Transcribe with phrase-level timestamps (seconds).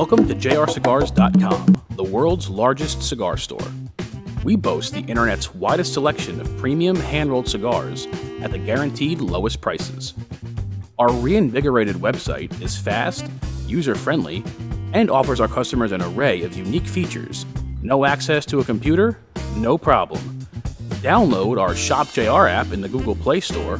[0.00, 3.70] Welcome to jrcigars.com, the world's largest cigar store.
[4.42, 8.06] We boast the internet's widest selection of premium hand rolled cigars
[8.40, 10.14] at the guaranteed lowest prices.
[10.98, 13.26] Our reinvigorated website is fast,
[13.66, 14.42] user friendly,
[14.94, 17.44] and offers our customers an array of unique features.
[17.82, 19.18] No access to a computer?
[19.56, 20.22] No problem.
[21.02, 23.78] Download our Shop JR app in the Google Play Store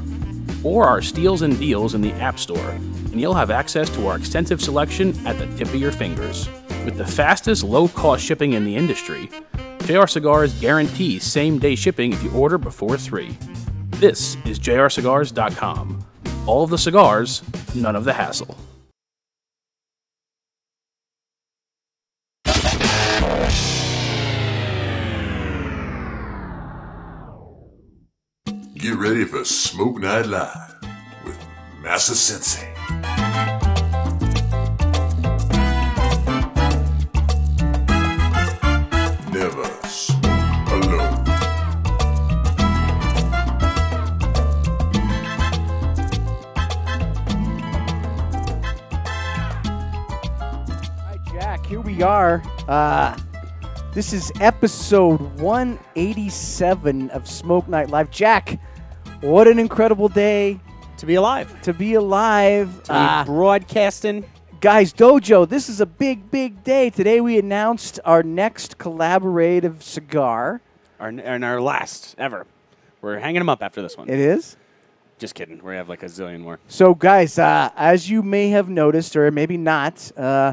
[0.62, 2.78] or our Steals and Deals in the App Store,
[3.10, 6.48] and you'll have access to our extensive selection at the tip of your fingers.
[6.84, 9.30] With the fastest low cost shipping in the industry,
[9.84, 13.36] JR Cigars guarantees same day shipping if you order before 3.
[13.96, 16.06] This is jrcigars.com.
[16.46, 17.42] All of the cigars,
[17.74, 18.56] none of the hassle.
[28.74, 30.74] Get ready for Smoke Night Live
[31.26, 31.38] with
[31.82, 32.69] Massa Sensei.
[52.02, 52.42] Are.
[52.66, 53.16] Uh,
[53.92, 58.10] this is episode 187 of Smoke Night Live.
[58.10, 58.58] Jack,
[59.20, 60.58] what an incredible day
[61.00, 61.60] to be alive.
[61.62, 62.68] to be alive.
[62.84, 64.24] To be Uh, broadcasting.
[64.60, 66.90] guys, Dojo, this is a big, big day.
[66.90, 70.60] Today we announced our next collaborative cigar.
[70.98, 72.46] Our, and our last ever.
[73.00, 74.08] We're hanging them up after this one.
[74.10, 74.56] It is.
[75.18, 75.62] Just kidding.
[75.64, 76.58] We have like a zillion more.
[76.68, 80.52] So, guys, uh, as you may have noticed, or maybe not, uh,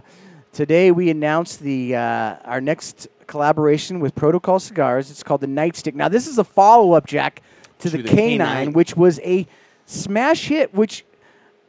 [0.54, 5.12] today we announced the uh, our next collaboration with Protocol Cigars.
[5.12, 5.96] It's called the Nightstick.
[5.96, 7.42] Now, this is a follow up, Jack,
[7.80, 8.74] to, the, the K9, K9.
[8.74, 9.46] which was a
[9.88, 10.74] smash hit.
[10.74, 11.04] Which,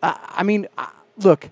[0.03, 1.49] uh, I mean, uh, look,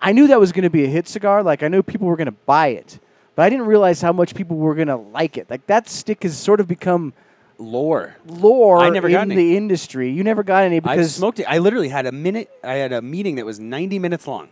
[0.00, 1.42] I knew that was going to be a hit cigar.
[1.42, 3.00] Like, I knew people were going to buy it,
[3.34, 5.50] but I didn't realize how much people were going to like it.
[5.50, 7.12] Like, that stick has sort of become
[7.58, 8.14] Lore.
[8.26, 9.34] lore I never in got any.
[9.36, 10.10] the industry.
[10.10, 11.44] You never got any because I because smoked it.
[11.44, 12.50] I literally had a minute.
[12.62, 14.48] I had a meeting that was 90 minutes long.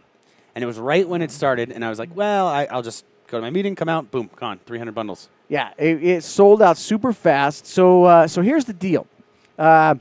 [0.55, 1.71] And it was right when it started.
[1.73, 4.31] And I was like, well, I, I'll just go to my meeting, come out, boom,
[4.37, 4.61] gone.
[4.67, 5.29] 300 bundles.
[5.49, 7.67] Yeah, it, it sold out super fast.
[7.67, 9.07] So, uh, so here's the deal.
[9.59, 9.97] Uh,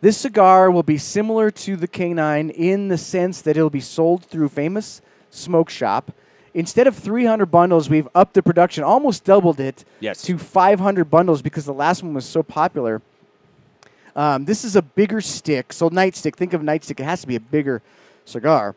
[0.00, 4.24] this cigar will be similar to the K9 in the sense that it'll be sold
[4.24, 5.00] through Famous
[5.30, 6.12] Smoke Shop.
[6.54, 10.22] Instead of 300 bundles, we've upped the production, almost doubled it Yes.
[10.22, 13.02] to 500 bundles because the last one was so popular.
[14.16, 15.72] Um, this is a bigger stick.
[15.72, 16.98] So nightstick, think of nightstick.
[16.98, 17.82] It has to be a bigger
[18.24, 18.74] cigar.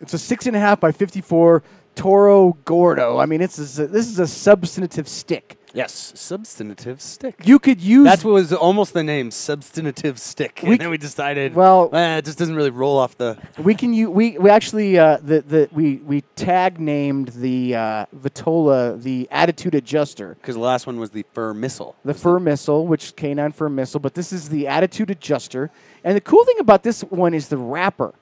[0.00, 1.62] It's a six and a half by 54
[1.94, 3.18] Toro Gordo.
[3.18, 5.56] I mean, it's a, this is a substantive stick.
[5.74, 6.12] Yes.
[6.14, 7.34] Substantive stick.
[7.44, 10.60] You could use That's what was almost the name, substantive stick.
[10.62, 13.36] We and then we decided, well- eh, it just doesn't really roll off the.
[13.58, 18.06] we can you we, we actually uh, the, the we we tag named the uh,
[18.16, 20.36] Vitola the attitude adjuster.
[20.40, 21.96] Because the last one was the fur missile.
[22.04, 25.72] The fur missile, which canine fur missile, but this is the attitude adjuster.
[26.04, 28.14] And the cool thing about this one is the wrapper.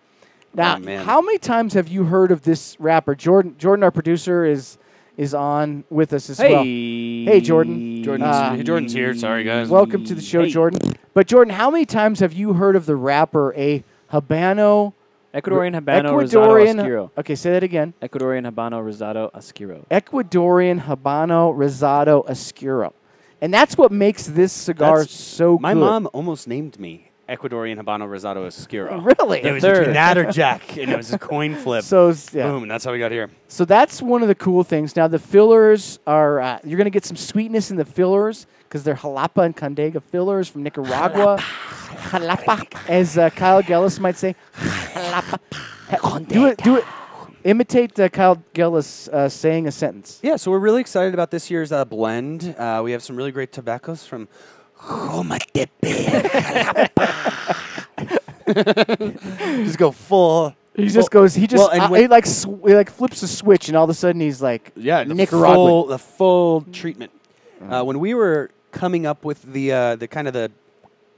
[0.54, 3.14] Now, Oh, how many times have you heard of this wrapper?
[3.14, 4.76] Jordan, Jordan, our producer, is
[5.17, 6.62] is on with us as well.
[6.65, 8.03] Hey, Jordan.
[8.03, 9.15] Jordan's, Uh, Jordan's here.
[9.15, 9.69] Sorry, guys.
[9.69, 10.50] Welcome to the show, Hey.
[10.50, 10.81] Jordan.
[11.15, 14.95] But Jordan, how many times have you heard of the rapper a Habano?
[15.34, 16.77] Ecuadorian Habano Ecuadorian.
[16.77, 17.11] Rosado Oscuro.
[17.17, 17.95] Okay, say that again.
[18.03, 19.87] Ecuadorian Habano Rosado Oscuro.
[19.91, 22.93] Ecuadorian Habano Rosado Oscuro.
[23.41, 25.81] And that's what makes this cigar That's- so My good.
[25.81, 29.00] mom almost named me Ecuadorian Habano Rosado Oscuro.
[29.19, 29.43] Really?
[29.43, 29.78] It was Third.
[29.78, 31.84] between that or Jack, and it was a coin flip.
[31.84, 32.49] So yeah.
[32.49, 33.31] Boom, that's how we got here.
[33.49, 34.97] So that's one of the cool things.
[34.97, 38.82] Now the fillers are uh, you're going to get some sweetness in the fillers because
[38.84, 41.37] they're jalapa and condega fillers from Nicaragua.
[42.11, 44.34] jalapa, as uh, Kyle Gellis might say.
[44.55, 45.38] Jalapa.
[45.91, 46.59] Ha- do it.
[46.59, 46.84] Do it.
[47.44, 50.21] Imitate uh, Kyle Gellis uh, saying a sentence.
[50.22, 52.55] Yeah, so we're really excited about this year's uh, blend.
[52.56, 54.28] Uh, we have some really great tobaccos from
[58.46, 60.55] Just go full.
[60.75, 61.34] He just goes.
[61.34, 61.61] He just.
[61.61, 63.90] Well, and uh, when- he like sw- he like flips a switch, and all of
[63.90, 65.55] a sudden he's like, Yeah, the Nicaraguan.
[65.55, 67.12] full, the full treatment.
[67.69, 70.50] Uh, when we were coming up with the uh, the kind of the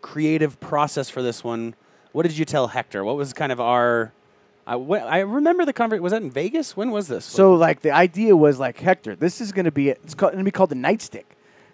[0.02, 1.74] creative process for this one,
[2.12, 3.04] what did you tell Hector?
[3.04, 4.12] What was kind of our?
[4.66, 6.02] I, wh- I remember the conversation.
[6.02, 6.76] Was that in Vegas?
[6.76, 7.24] When was this?
[7.24, 10.44] So like the idea was like Hector, this is going to be it's called, going
[10.44, 11.24] to be called the nightstick.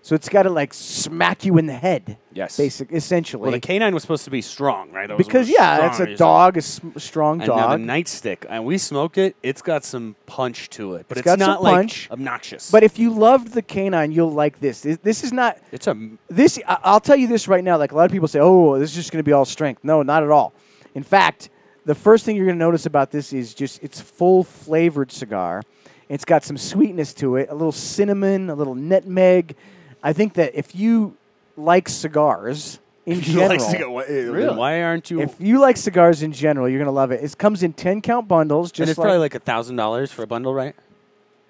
[0.02, 2.16] So it's got to like smack you in the head.
[2.32, 2.56] Yes.
[2.56, 3.42] Basic, essentially.
[3.42, 5.08] well, the canine was supposed to be strong, right?
[5.08, 5.90] That was- because yeah, strong.
[5.90, 7.80] it's a dog, a sm- strong And now dog.
[7.80, 9.36] the nightstick, and we smoked it.
[9.42, 12.08] It's got some punch to it, but It's it's, got some not like punch.
[12.10, 12.70] obnoxious.
[12.70, 14.80] but if you loved the canine, you'll like this.
[14.80, 15.94] This, this is not it's a
[16.28, 16.58] this.
[16.66, 17.76] I- I'll tell you this right now.
[17.76, 19.84] Like a lot of people say, "Oh, this is just going to be all strength."
[19.84, 20.54] No, not at all.
[20.94, 21.50] In fact,
[21.84, 25.12] the the first thing you're going to notice about this is just it's full flavored
[25.12, 25.62] cigar.
[26.08, 29.56] It's got some sweetness to it, a little cinnamon, a little nutmeg.
[30.02, 31.16] I think that if you
[31.56, 33.58] like cigars in general,
[34.06, 34.56] Really?
[34.56, 35.20] Why aren't you?
[35.20, 37.22] if you like cigars in general, you're going to love it.
[37.22, 40.10] It comes in 10 count bundles, and just it's like, probably like a thousand dollars
[40.12, 40.74] for a bundle, right?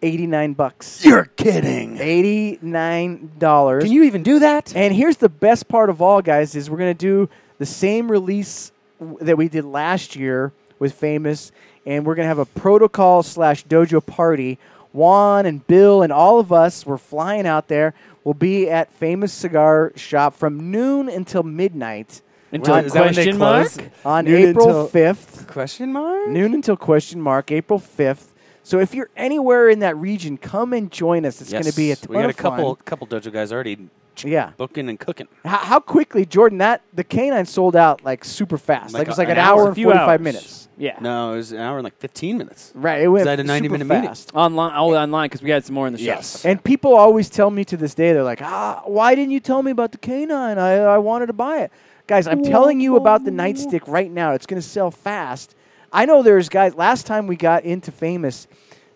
[0.03, 1.05] 89 bucks.
[1.05, 1.99] You're kidding.
[1.99, 3.81] $89.
[3.83, 4.75] Can you even do that?
[4.75, 8.11] And here's the best part of all, guys, is we're going to do the same
[8.11, 11.53] release w- that we did last year with Famous,
[11.85, 14.59] and we're going to have a protocol slash dojo party.
[14.93, 17.95] Juan and Bill and all of us, we're flying out there.
[18.25, 22.21] We'll be at Famous Cigar Shop from noon until midnight
[22.53, 23.73] Until Well, is that when they question mark?
[24.05, 25.47] on Noon April 5th.
[25.47, 26.29] Question mark?
[26.29, 28.27] Noon until question mark, April 5th.
[28.63, 31.41] So if you're anywhere in that region, come and join us.
[31.41, 32.85] It's going to be a ton We got a couple fun.
[32.85, 33.89] couple dojo guys already
[34.25, 34.53] Yeah.
[34.57, 35.29] booking and cooking.
[35.45, 36.59] How, how quickly, Jordan?
[36.59, 38.93] That the canine sold out like super fast.
[38.95, 39.69] Like, Like it was like an, an hour hour.
[39.69, 40.69] and forty five minutes.
[40.77, 40.97] Yeah.
[41.01, 42.73] No, it was an hour and like 15 minutes.
[42.75, 43.03] Right.
[43.03, 44.09] It went that a 90 super minute meeting?
[44.09, 44.31] fast.
[44.35, 46.07] Online, oh, online because we had some more in the shop.
[46.07, 46.43] Yes.
[46.47, 49.63] And people always tell me to this day, they're like, "Ah, why didn't you tell
[49.63, 50.59] me about the canine?
[50.59, 51.73] I, I wanted to buy it."
[52.07, 54.33] Guys, I'm telling you about the nightstick right now.
[54.33, 55.55] It's going to sell fast.
[55.93, 56.75] I know there's guys.
[56.75, 58.47] Last time we got into Famous,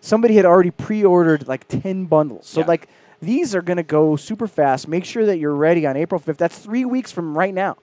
[0.01, 2.47] somebody had already pre-ordered like ten bundles.
[2.47, 2.65] So Yeah.
[2.67, 2.87] like
[3.21, 4.87] these are going to go super fast.
[4.87, 6.37] Make sure that you're ready on April 5th.
[6.37, 7.77] That's three weeks from right now.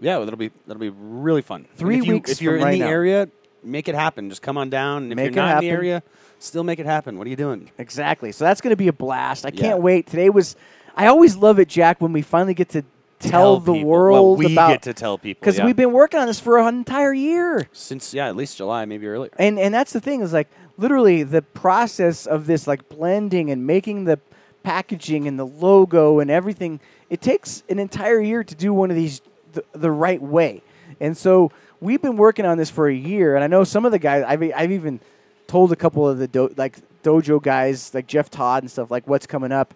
[0.00, 1.66] Yeah, that'll be that'll be really fun.
[1.76, 2.88] Three if you, weeks If you're in right the now.
[2.88, 3.28] area,
[3.62, 4.28] make it happen.
[4.28, 5.04] Just come on down.
[5.04, 6.02] And if Make you're not in the area,
[6.40, 7.16] still make it happen.
[7.16, 7.70] What are you doing?
[7.78, 8.32] Exactly.
[8.32, 9.46] So that's going to be a blast.
[9.46, 9.60] I Yeah.
[9.60, 10.06] can't wait.
[10.06, 10.56] Today was.
[10.96, 12.84] I always love it, Jack, when we finally get to
[13.18, 13.88] tell, the people.
[13.88, 15.64] world well, we about get to tell people because yeah.
[15.64, 17.66] we've been working on this for an entire year.
[17.72, 19.30] since yeah, at least July, maybe earlier.
[19.38, 23.66] And and that's the thing is like literally the process of this like blending and
[23.66, 24.18] making the
[24.64, 26.80] packaging and the logo and everything.
[27.08, 29.20] It takes an entire year to do one of these
[29.52, 30.62] the, the right way.
[31.00, 33.36] And so we've been working on this for a year.
[33.36, 34.24] And I know some of the guys.
[34.26, 34.98] I've I've even
[35.46, 39.06] told a couple of the do, like dojo guys like Jeff Todd and stuff like
[39.06, 39.74] what's coming up.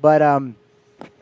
[0.00, 0.56] But um,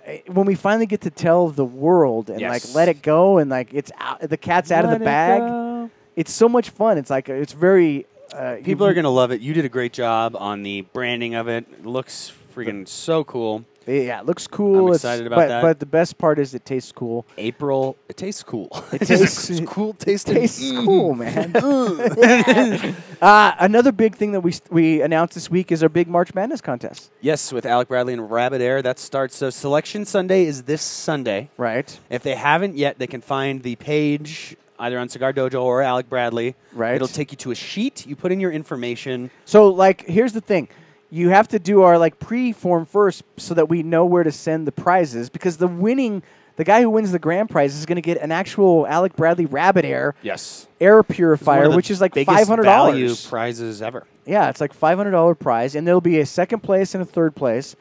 [0.04, 3.50] eh, when we finally get to tell the world and like let it go and
[3.50, 5.90] like it's out, the cat's out of the bag go.
[6.16, 6.98] it's so much fun.
[6.98, 9.40] It's like it's very uh, People you- are gonna love it.
[9.42, 11.66] You did a great job on the branding of it.
[11.70, 13.64] It looks freaking so cool.
[13.84, 14.76] Yeah, it looks cool.
[14.78, 15.62] I'm It's- excited about but, that.
[15.62, 17.26] But the best part is it tastes cool.
[17.36, 18.68] April, it tastes cool.
[18.92, 20.84] It tastes It's cool It tastes Mm.
[20.84, 21.50] cool, man.
[23.20, 26.60] uh, another big thing that we we announced this week is our big March Madness
[26.60, 27.10] contest.
[27.20, 28.82] Yes, with Alec Bradley and Rabbit Air.
[28.82, 29.36] That starts.
[29.36, 31.50] So Selection Sunday is this Sunday.
[31.56, 31.98] Right.
[32.08, 36.08] If they haven't yet, they can find the page either on Cigar Dojo or Alec
[36.08, 36.54] Bradley.
[36.72, 36.94] Right.
[36.94, 38.06] It'll take you to a sheet.
[38.06, 39.30] You put in your information.
[39.44, 40.68] So like, here's the thing.
[41.14, 44.66] You have to do our like pre-form first, so that we know where to send
[44.66, 45.28] the prizes.
[45.28, 46.22] Because the winning,
[46.56, 49.44] the guy who wins the grand prize is going to get an actual Alec Bradley
[49.44, 50.66] Rabbit Air Yes.
[50.80, 53.26] air purifier, which is like five hundred value dollars.
[53.26, 54.06] prizes ever.
[54.24, 57.06] Yeah, it's like five hundred dollar prize, and there'll be a second place and a
[57.06, 57.76] third place.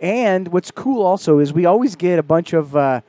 [0.00, 2.74] And what's cool also is we always get a bunch of.
[2.74, 3.00] Uh,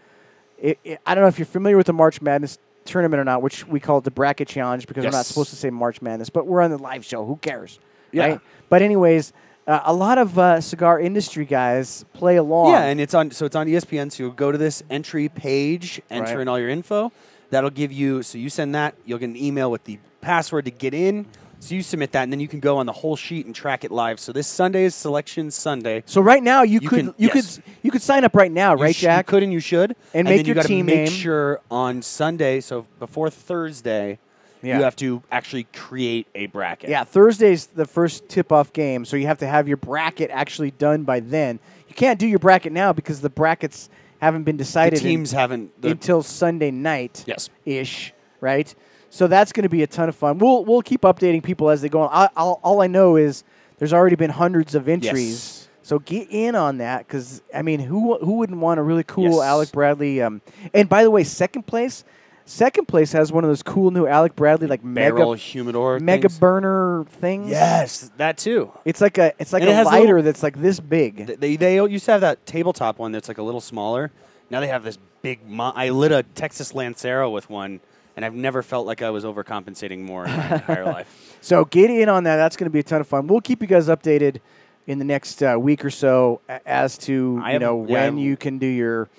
[0.64, 3.42] i i I don't know if you're familiar with the March Madness tournament or not,
[3.42, 6.30] which we call it the bracket challenge because we're not supposed to say March Madness,
[6.30, 7.26] but we're on the live show.
[7.26, 7.80] Who cares?
[8.12, 8.24] Yeah.
[8.28, 8.40] Right?
[8.70, 9.34] But anyways,
[9.68, 12.72] uh, a lot of uh, cigar industry guys play along.
[12.72, 13.32] Yeah, and it's on.
[13.32, 14.12] So it's on ESPN.
[14.12, 16.42] So you go to this entry page, enter Right.
[16.42, 17.12] in all your info.
[17.50, 18.24] That'll give you.
[18.24, 18.96] So you send that.
[19.06, 21.26] You'll get an email with the password to get in.
[21.60, 23.86] So you submit that, and then you can go on the whole sheet and track
[23.86, 24.20] it live.
[24.20, 26.04] So this Sunday is Selection Sunday.
[26.06, 27.56] so right now you, You could can- you yes.
[27.56, 29.28] could you could sign up right now, You right, sh- Jack?
[29.28, 29.92] You could and you should.
[30.14, 31.08] And And, make you your gotta team make name.
[31.08, 34.20] sure on Sunday, so before Thursday,
[34.64, 34.78] Yeah.
[34.78, 36.90] you have to actually create a bracket.
[36.90, 41.04] Yeah, Thursday's the first tip-off game, so you have to have your bracket actually done
[41.04, 41.60] by then.
[41.88, 43.90] You can't do your bracket now because the brackets
[44.22, 45.80] haven't been The decided in- teams haven't.
[45.82, 47.24] The, until Sunday night.
[47.28, 47.50] Yes.
[47.66, 48.74] ish, right?
[49.10, 50.40] So that's going to be a ton of fun.
[50.40, 52.10] We'll we'll keep updating people as they go on.
[52.12, 53.44] I, I'll, all I know is
[53.78, 55.30] there's already been hundreds of entries.
[55.30, 55.70] Yes.
[55.84, 59.26] So get in on that because I mean, who who wouldn't want a really cool
[59.26, 59.42] Yes.
[59.42, 60.22] Alec Bradley?
[60.22, 60.42] Um,
[60.74, 62.04] and by the way, second place,
[62.46, 66.00] second place has one of those cool new Alec Bradley like barrel mega humidor.
[66.00, 66.40] mega things.
[66.40, 67.50] burner things.
[67.50, 68.72] Yes, that too.
[68.86, 71.40] It's like a it's like And a has lighter little- that's like this big.
[71.40, 74.12] They they used to have that tabletop one that's like a little smaller.
[74.50, 75.48] Now they have this big.
[75.48, 77.80] Mo- I lit a Texas Lancero with one,
[78.16, 81.38] and I've never felt like I was overcompensating more in my entire life.
[81.42, 82.36] So get in on that.
[82.36, 83.28] That's going to be a ton of fun.
[83.28, 84.40] We'll keep you guys updated
[84.86, 88.18] in the next uh, week or so as to I you have- know yeah, when
[88.18, 89.10] I- you can do your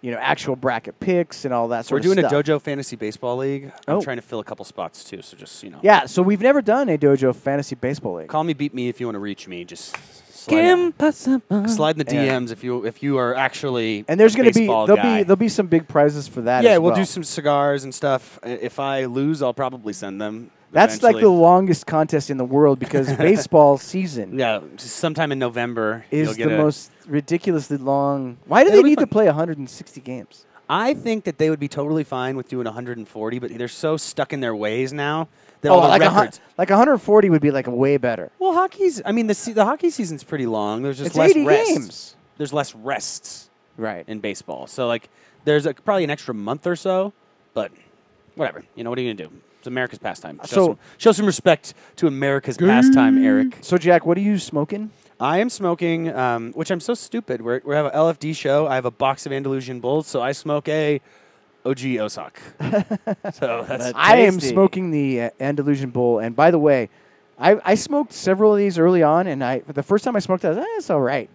[0.00, 2.30] you know actual bracket picks and all that sort We're of stuff.
[2.32, 3.72] We're doing a dojo fantasy baseball league.
[3.88, 4.00] I'm Oh.
[4.02, 5.22] trying to fill a couple spots too.
[5.22, 8.28] So just you know, Yeah, so we've never done a dojo fantasy baseball league.
[8.28, 9.64] call me, beat me if you want to reach me.
[9.64, 9.96] Just
[10.48, 11.68] impossible.
[11.68, 12.38] Slide in the Yeah.
[12.38, 15.18] DMs if you if you are actually And there's going to be there'll guy.
[15.18, 16.62] be there'll be some big prizes for that.
[16.64, 17.00] yeah, as we'll well.
[17.00, 18.38] do some cigars and stuff.
[18.42, 20.50] If I lose, I'll probably send them.
[20.70, 21.36] That's like the eventually.
[21.40, 24.60] longest contest in the world because baseball season yeah.
[24.76, 28.36] just Sometime in November you'll is get the a- most ridiculously long.
[28.46, 29.08] Why do they be need to fun.
[29.08, 30.44] play 160 games?
[30.70, 34.34] I think that they would be totally fine with doing 140, but they're so stuck
[34.34, 35.28] in their ways now
[35.62, 36.40] that Oh, all the like a, hun- records.
[36.58, 38.30] like 140 would be like a way better.
[38.38, 39.00] well, hockey's.
[39.06, 40.82] I mean, the se- the hockey season's pretty long.
[40.82, 41.72] There's just It's less 80 rests.
[41.72, 42.16] games.
[42.36, 43.48] There's less rests
[43.78, 44.04] Right.
[44.06, 45.08] in baseball, so like
[45.44, 47.14] there's a, probably an extra month or so,
[47.54, 47.72] but
[48.34, 48.62] whatever.
[48.74, 49.34] You know what are you gonna do?
[49.68, 50.40] It's America's pastime.
[50.44, 53.58] Show, So- some, show some respect to America's pastime, Eric.
[53.60, 54.90] So Jack, what are you smoking?
[55.20, 57.42] I am smoking, um, which I'm so stupid.
[57.42, 58.66] We're, we have an LFD show.
[58.66, 61.00] I have a box of Andalusian Bulls, so I smoke a
[61.66, 62.40] OG Osaka.
[63.34, 64.48] so that's That- I am Tasty.
[64.54, 66.88] smoking the uh, Andalusian Bull, and by the way,
[67.38, 70.44] I, I smoked several of these early on, and I the first time I smoked
[70.44, 71.28] it, I was like, eh, it's all right,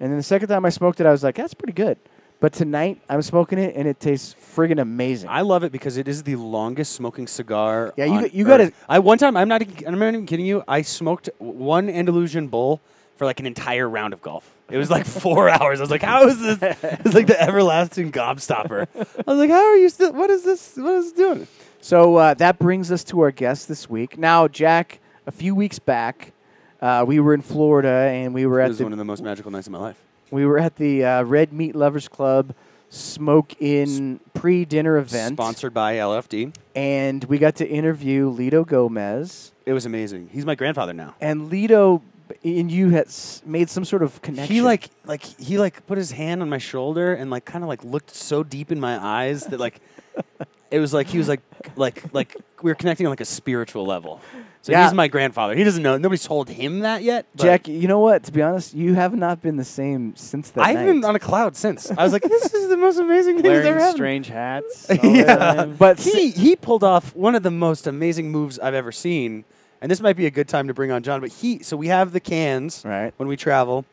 [0.00, 1.98] and then the second time I smoked it, I was like, that's pretty good.
[2.42, 5.28] But tonight I'm smoking it, and it tastes friggin' amazing.
[5.30, 7.94] I love it because it is the longest smoking cigar.
[7.96, 9.36] Yeah, you on got- you gotta- I one time.
[9.36, 9.62] I'm not.
[9.86, 10.64] I'm not even kidding you.
[10.66, 12.80] I smoked one Andalusian Bull
[13.16, 14.50] for like an entire round of golf.
[14.68, 15.78] It was like four hours.
[15.78, 18.88] I was like, "How is this?" It's like the everlasting gobstopper.
[18.92, 20.12] I was like, "How are you still?
[20.12, 20.76] What is this?
[20.76, 21.46] What is this doing?"
[21.80, 24.18] So uh, that brings us to our guest this week.
[24.18, 26.32] Now, Jack, a few weeks back,
[26.80, 29.04] uh, we were in Florida, and we were It at was the one of the
[29.04, 29.96] most magical nights of my life.
[30.32, 32.54] We were at the uh, Red Meat Lovers Club
[32.88, 36.54] Smoke Inn pre-dinner event, Sponsored by LFD.
[36.74, 39.52] and we got to interview Lito Gomez.
[39.66, 40.30] It was amazing.
[40.32, 41.14] He's my grandfather now.
[41.20, 42.00] And Lito
[42.42, 43.08] and you had
[43.44, 44.54] made some sort of connection.
[44.54, 47.68] He like like he like put his hand on my shoulder and like kind of
[47.68, 49.82] like looked so deep in my eyes that like
[50.70, 51.40] it was like he was like
[51.76, 54.22] like like we were connecting on like a spiritual level.
[54.62, 54.84] So Yeah.
[54.84, 55.56] he's my grandfather.
[55.56, 55.98] He doesn't know.
[55.98, 57.26] Nobody's told him that yet.
[57.34, 57.66] but Jack.
[57.68, 58.22] You know what?
[58.24, 60.86] To be honest, you have not been the same since that I've night.
[60.86, 61.90] been on a cloud since.
[61.90, 64.88] I was like, this is the most amazing thing that's ever Wearing strange hats.
[64.90, 65.74] all yeah, time.
[65.76, 69.44] But he he pulled off one of the most amazing moves I've ever seen.
[69.80, 71.20] And this might be a good time to bring on John.
[71.20, 73.12] But he, so we have the cans Right.
[73.16, 73.84] when we travel,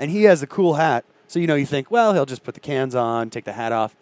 [0.00, 1.04] and he has the cool hat.
[1.28, 3.70] So you know, you think, well, he'll just put the cans on, take the hat
[3.70, 3.94] off.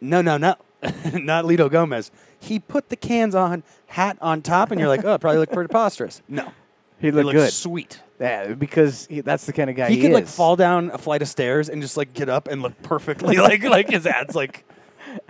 [0.00, 0.54] No, no, no,
[1.12, 2.10] not Lito Gomez.
[2.40, 5.52] He put the cans on, hat on top, and you're like, oh, it probably looked
[5.54, 6.22] preposterous.
[6.28, 6.52] No,
[6.98, 7.52] he it looked looked good.
[7.52, 8.00] sweet.
[8.18, 10.98] Yeah, because he, that's the kind of guy he he, could like fall down a
[10.98, 14.34] flight of stairs and just like get up and look perfectly like like his hat's
[14.34, 14.64] like.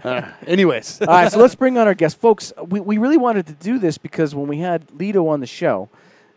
[0.05, 2.53] Uh, anyways, All right, so let's bring on our guest, folks.
[2.67, 5.89] We, we really wanted to do this because when we had Lito on the show,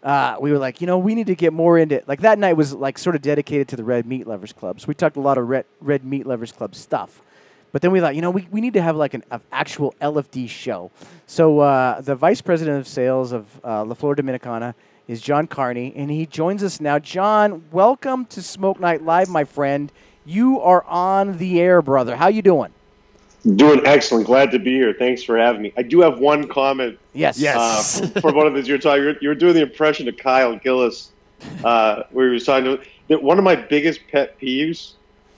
[0.03, 2.53] uh, we were like, you know, we need to get more into like that night
[2.53, 4.79] was like sort of dedicated to the Red Meat Lovers Club.
[4.79, 7.21] So we talked a lot of Red Red Meat Lovers Club stuff.
[7.73, 9.95] But then we thought, you know, we, we need to have like an a actual
[9.99, 10.91] LFD show.
[11.25, 14.75] So uh, the vice president of sales of uh, La Flor Dominicana
[15.07, 16.99] is John Carney, and he joins us now.
[16.99, 19.91] John, welcome to Smoke Night Live, my friend.
[20.23, 22.15] You are on the air, brother.
[22.15, 22.71] How you doing?
[23.55, 24.27] Doing excellent.
[24.27, 24.93] Glad to be here.
[24.93, 25.73] Thanks for having me.
[25.75, 27.39] I do have one comment Yes.
[27.39, 28.01] Yes.
[28.01, 28.67] uh, for one of these.
[28.67, 29.03] You're talking.
[29.03, 31.11] You're, you're doing the impression of Kyle Gillis,
[31.63, 32.83] uh, where he was talking to.
[33.07, 34.93] That one of my biggest pet peeves.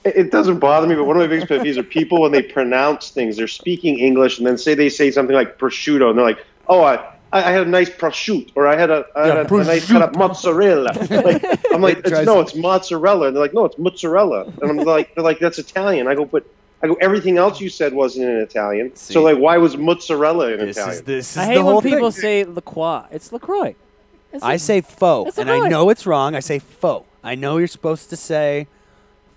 [0.06, 2.32] It, it doesn't bother me, but one of my biggest pet peeves are people when
[2.32, 3.36] they pronounce things.
[3.36, 6.82] They're speaking English and then say they say something like prosciutto, and they're like, "Oh,
[6.82, 6.96] I."
[7.32, 9.64] I I had a nice prosciutto, or I had a, I had Yeah, a, a
[9.64, 10.92] nice kind of mozzarella.
[10.94, 13.26] Like, I'm like, It it's, no, it's mozzarella.
[13.26, 14.44] And they're like, no, it's mozzarella.
[14.62, 16.06] And I'm like, they're like, that's Italian.
[16.06, 16.46] I go, but
[16.84, 18.94] I go, everything else you said wasn't in Italian.
[18.94, 19.12] See.
[19.14, 20.94] So like, why was mozzarella in this Italian?
[21.00, 22.20] is this is I the hate whole when people thing.
[22.22, 23.02] say LaCroix.
[23.10, 23.74] It's LaCroix.
[24.32, 26.36] It's I a- say faux, and I know it's wrong.
[26.36, 27.08] I say faux.
[27.24, 28.68] I know you're supposed to say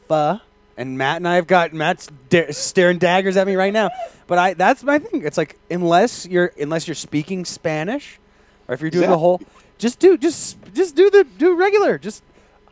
[0.07, 0.41] pho,
[0.79, 3.89] and Matt and I have got Matt's da- staring daggers at me right now.
[4.27, 5.23] But I that's my thing.
[5.25, 8.19] It's like unless you're unless you're speaking Spanish,
[8.67, 9.41] or if you're doing the whole,
[9.77, 12.23] just do just just do the do regular, just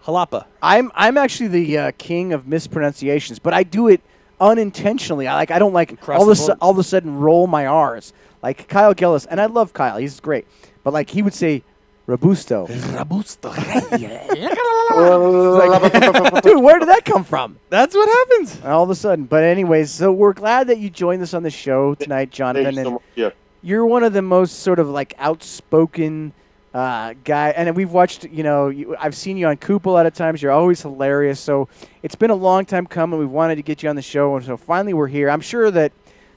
[0.06, 0.46] jalapa.
[0.62, 4.02] I'm I'm actually the uh, king of mispronunciations, but I do it
[4.40, 5.28] unintentionally.
[5.28, 7.46] I like I don't like Across all the of su- all of a sudden roll
[7.46, 8.14] my R's.
[8.42, 9.98] Like Kyle Gillis, and I love Kyle.
[9.98, 10.48] He's great,
[10.84, 11.64] but like he would say
[12.08, 12.68] robusto.
[12.68, 13.90] Like,
[16.44, 17.60] Dude, where did that come from?
[17.70, 18.62] That's what happens.
[18.66, 19.26] All of a sudden.
[19.26, 22.64] But anyways, so we're glad that you joined us on the show tonight, Jonathan.
[22.64, 23.04] Thank you so and much.
[23.16, 23.30] Yeah.
[23.62, 26.34] you're one of the most sort of like outspoken
[26.74, 28.26] uh, guy, and we've watched.
[28.26, 30.42] You know, you, I've seen you on Coop a lot of times.
[30.42, 31.40] You're always hilarious.
[31.40, 31.68] So
[32.04, 33.20] it's been a long time coming.
[33.20, 35.30] We wanted to get you on the show, and so finally we're here.
[35.30, 35.92] I'm sure that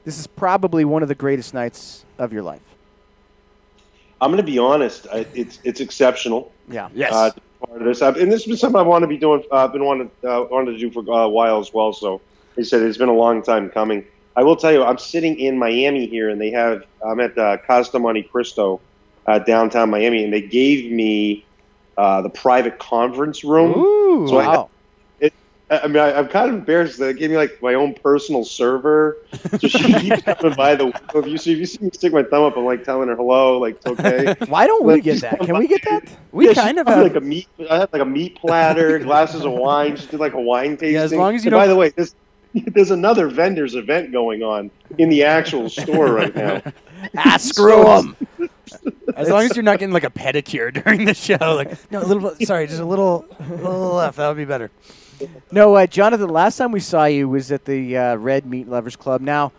[0.05, 2.70] this is probably one of the greatest nights of your life.
[4.21, 5.07] I'm going to be honest.
[5.13, 6.53] I, it's it's exceptional.
[6.69, 6.89] Yeah.
[6.95, 7.13] Yes.
[7.13, 7.31] Uh,
[7.67, 9.43] part of this, I've, and this has been something I want to be doing.
[9.51, 11.93] Uh, I've been wanted uh, wanted to do for a while as well.
[11.93, 12.21] So
[12.57, 14.05] he said it's been a long time coming.
[14.37, 16.83] I will tell you, I'm sitting in Miami here, and they have.
[17.05, 18.81] I'm at uh, Costa Monte Cristo,
[19.27, 21.47] uh, downtown Miami, and they gave me
[21.97, 23.73] uh, the private conference room.
[23.79, 24.70] Ooh, So I had- Wow.
[25.71, 28.45] I mean, I, I'm kind of embarrassed that they gave me like my own personal
[28.45, 29.19] server.
[29.61, 31.01] So she keeps coming by the window.
[31.15, 33.15] If you see, if you see me stick my thumb up, I'm like telling her
[33.15, 34.35] hello, like it's okay.
[34.49, 35.39] Why don't we Like, get that?
[35.39, 36.09] Can we get that?
[36.33, 37.03] we Yeah, kind of have.
[37.05, 37.47] like a meat.
[37.71, 39.97] I had like a meat platter, glasses of wine.
[39.97, 40.97] She did like a wine tasting.
[40.97, 42.15] as long as you by the way, this
[42.53, 46.61] there's another vendors event going on in the actual store right now.
[47.17, 48.17] Ah, screw them.
[49.17, 52.05] As long as you're not getting like a pedicure during the show, like no, a
[52.05, 52.35] little.
[52.45, 54.17] Sorry, just a little, a little left.
[54.17, 54.71] That would be better.
[55.51, 56.29] No, uh, Jonathan.
[56.29, 59.21] Last time we saw you was at the uh, Red Meat Lovers Club.
[59.21, 59.53] Now,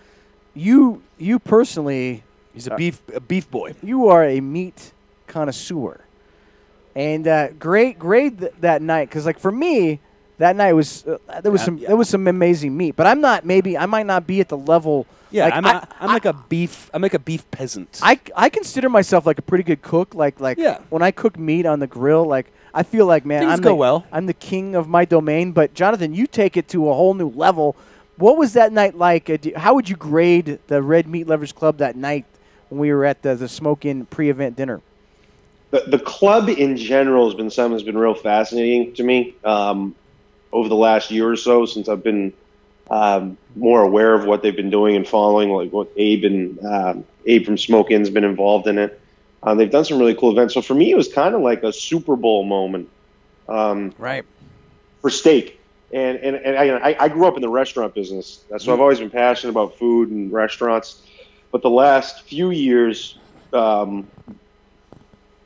[0.54, 3.76] you you personally, He's a beef, a beef boy.
[3.84, 4.92] you are a meat
[5.28, 6.02] connoisseur,
[6.96, 10.00] and uh, great grade th- that night because, like, for me,
[10.38, 11.88] that night was uh, there was Yeah, some yeah.
[11.90, 12.96] there was some amazing meat.
[12.96, 15.06] But I'm not maybe I might not be at the level.
[15.34, 16.90] Yeah, like, I'm, I, a, I'm like a beef.
[16.94, 18.00] I'm like a beef peasant.
[18.04, 20.14] I, I consider myself like a pretty good cook.
[20.14, 20.80] Like like Yeah.
[20.90, 23.70] when I cook meat on the grill, like I feel like man, Things I'm go
[23.70, 24.06] the, well.
[24.12, 25.52] I'm the king of my domain.
[25.52, 27.76] But Jonathan, you take it to a whole new level.
[28.18, 29.30] What was that night like?
[29.30, 32.26] Uh, How would you grade the Red Meat Lovers Club that night
[32.70, 34.82] when we were at the, the Smoke Inn pre-event dinner?
[35.72, 39.96] The, the club in general has been something that's been real fascinating to me um,
[40.52, 42.34] over the last year or so since I've been
[42.90, 47.06] um, more aware of what they've been doing and following, like what Abe and um,
[47.26, 49.00] Abe from Smoke Inn's been involved in it.
[49.44, 50.54] Uh, they've done some really cool events.
[50.54, 52.90] So for me, it was kind of like a Super Bowl moment
[53.50, 54.26] um, right.
[55.02, 55.60] for steak.
[55.94, 59.10] And and, and I, I grew up in the restaurant business, so I've always been
[59.10, 61.02] passionate about food and restaurants.
[61.52, 63.18] But the last few years,
[63.52, 64.08] um,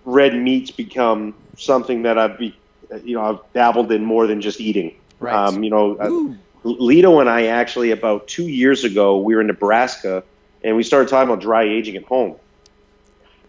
[0.05, 2.55] red meat's become something that I've be,
[3.03, 4.95] you know I've dabbled in more than just eating.
[5.19, 5.33] Right.
[5.33, 9.47] Um, you know, uh, Lito and I actually about two years ago we were in
[9.47, 10.23] Nebraska
[10.63, 12.35] and we started talking about dry aging at home.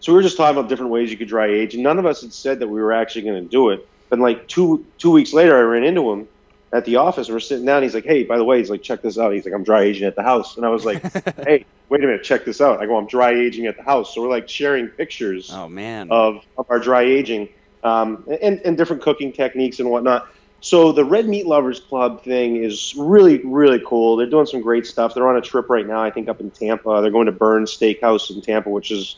[0.00, 2.06] So we were just talking about different ways you could dry age, and none of
[2.06, 3.86] us had said that we were actually going to do it.
[4.08, 6.28] But like two two weeks later, I ran into him
[6.72, 7.28] at the office.
[7.28, 7.82] and We're sitting down.
[7.82, 9.82] He's like, "Hey, by the way," he's like, "Check this out." He's like, "I'm dry
[9.82, 11.02] aging at the house," and I was like,
[11.46, 14.14] "Hey, wait a minute, check this out." I go, "I'm dry aging at the house."
[14.14, 16.08] So we're like sharing pictures Oh man.
[16.10, 17.48] of, of our dry aging
[17.82, 20.28] um, and, and different cooking techniques and whatnot.
[20.60, 24.16] So the Red Meat Lovers Club thing is really, really cool.
[24.16, 25.14] They're doing some great stuff.
[25.14, 27.00] They're on a trip right now, I think, up in Tampa.
[27.02, 29.16] They're going to Bern's Steakhouse in Tampa, which is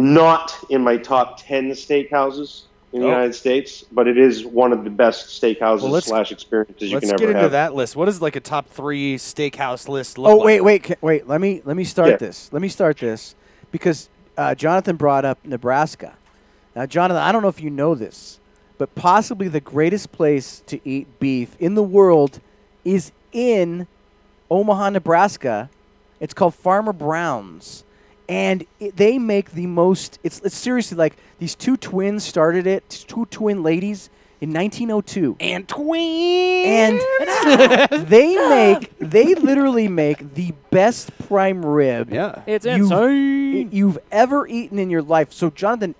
[0.00, 3.10] not in my top 10 steakhouses in the Oh.
[3.10, 6.96] United States, but it is one of the best steakhouses Well, let's- slash experiences you
[6.96, 7.52] Let's can get ever into have.
[7.52, 7.94] that list.
[7.96, 10.44] What is like a top three steakhouse list look Oh like?
[10.46, 11.28] wait, wait, wait.
[11.28, 12.16] Let me let me start Yeah.
[12.16, 12.48] this.
[12.52, 13.34] Let me start this
[13.70, 16.14] because uh, Jonathan brought up Nebraska.
[16.74, 18.38] Now, Jonathan, I don't know if you know this,
[18.78, 22.40] but possibly the greatest place to eat beef in the world
[22.84, 23.86] is in
[24.50, 25.68] Omaha, Nebraska.
[26.20, 27.84] It's called Farmer Brown's,
[28.30, 30.20] and it, they make the most.
[30.22, 32.88] It's, it's seriously like these two twins started it.
[33.08, 34.08] Two twin ladies
[34.40, 36.00] in 1902 And twin.
[36.66, 37.00] and
[38.06, 42.40] they make they literally make the best prime rib yeah.
[42.46, 43.68] It's you've, insane.
[43.72, 45.32] you've ever eaten in your life.
[45.32, 45.94] So Jonathan,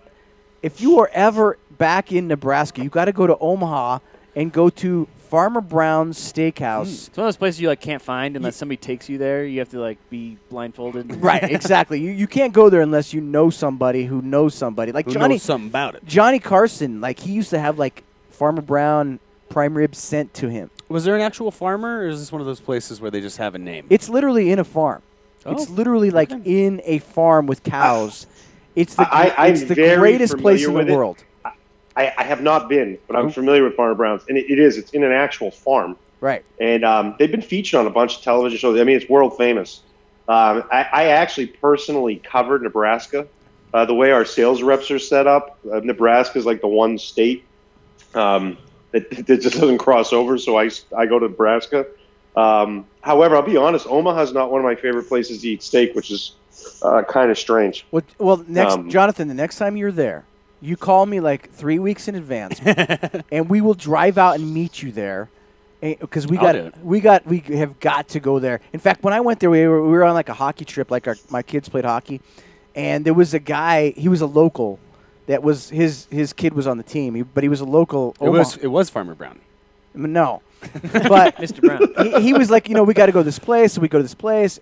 [0.62, 3.99] if you are ever back in Nebraska, you got to go to Omaha
[4.37, 6.87] and go to Farmer Brown's Steakhouse.
[6.87, 6.90] Hmm.
[6.90, 9.45] It's one of those places you like can't find unless somebody takes you there.
[9.45, 11.14] You have to like be blindfolded.
[11.23, 12.01] Right, exactly.
[12.01, 14.90] You, you can't go there unless you know somebody who knows somebody.
[14.90, 16.05] Like Who Johnny knows something about it?
[16.05, 20.69] Johnny Carson, like he used to have like Farmer Brown prime rib sent to him.
[20.88, 23.37] Was there an actual farmer, or is this one of those places where they just
[23.37, 23.87] have a name?
[23.88, 25.03] It's literally in a farm.
[25.47, 28.27] It's Oh, literally like in a farm with cows.
[28.75, 31.19] It's the I- I'm it's the greatest place in the world.
[31.19, 31.25] it.
[31.96, 33.31] I, I have not been, but I'm Oh.
[33.31, 34.76] familiar with Farmer Brown's, and it, it is.
[34.79, 35.96] It's in an actual farm.
[36.22, 36.44] Right.
[36.61, 38.79] and um, they've been featured on a bunch of television shows.
[38.79, 39.81] I mean, it's world famous.
[40.29, 43.26] Um, I, I actually personally covered Nebraska.
[43.72, 46.98] Uh, the way our sales reps are set up, uh, Nebraska is like the one
[46.98, 47.44] state
[48.14, 48.59] um,
[48.92, 50.37] that, that just doesn't cross over.
[50.37, 51.87] So I, I go to Nebraska.
[52.37, 55.62] Um, however, I'll be honest, Omaha is not one of my favorite places to eat
[55.62, 56.35] steak, which is
[56.83, 57.87] uh, kind of strange.
[57.90, 60.24] Well, well, next, Um, Jonathan, the next time you're there,
[60.61, 62.61] you call me like three weeks in advance,
[63.33, 65.29] and we will drive out and meet you there.
[65.83, 66.75] Eh, because we I'll got do it.
[66.83, 68.61] we got we have got to go there.
[68.73, 70.90] In fact, when I went there, we were, we were on like a hockey trip.
[70.90, 72.20] Like our my kids played hockey,
[72.75, 73.90] and there was a guy.
[73.90, 74.79] He was a local.
[75.27, 78.14] That was his his kid was on the team, he, but he was a local.
[78.20, 79.40] it was it was Farmer Brown.
[79.94, 80.42] No,
[80.83, 81.61] but Mr.
[81.62, 82.14] Brown.
[82.14, 83.88] he, he was like, you know, we got to go to this place, so we
[83.88, 84.61] go to this place.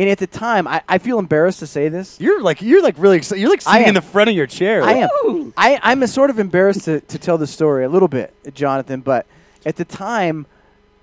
[0.00, 2.18] And at the time, I, I feel embarrassed to say this.
[2.18, 3.42] You're like you're like really excited.
[3.42, 3.94] You're like I sitting in am.
[3.96, 4.82] the front of your chair.
[4.82, 5.52] I am.
[5.58, 9.00] I, I'm a sort of embarrassed to, to tell the story a little bit, Jonathan,
[9.02, 9.26] but
[9.66, 10.46] at the time,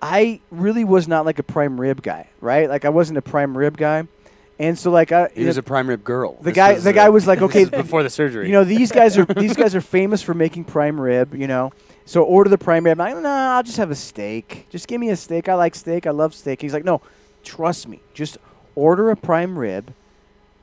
[0.01, 2.67] I really was not like a prime rib guy, right?
[2.67, 4.07] Like I wasn't a prime rib guy.
[4.57, 6.33] And so like I, He was know, a prime rib girl.
[6.37, 8.47] the This guy was, the guy was like, okay, before the surgery.
[8.47, 11.35] you know these guys are these guys are famous for making prime rib.
[11.35, 11.71] You know,
[12.05, 12.99] so order the prime rib.
[12.99, 14.65] I'm like, no, I'll just have a steak.
[14.71, 15.47] Just give me a steak.
[15.49, 16.07] I like steak.
[16.07, 16.63] I love steak.
[16.63, 17.01] He's like, no,
[17.43, 18.01] trust me.
[18.15, 18.39] Just
[18.77, 19.93] order a prime rib.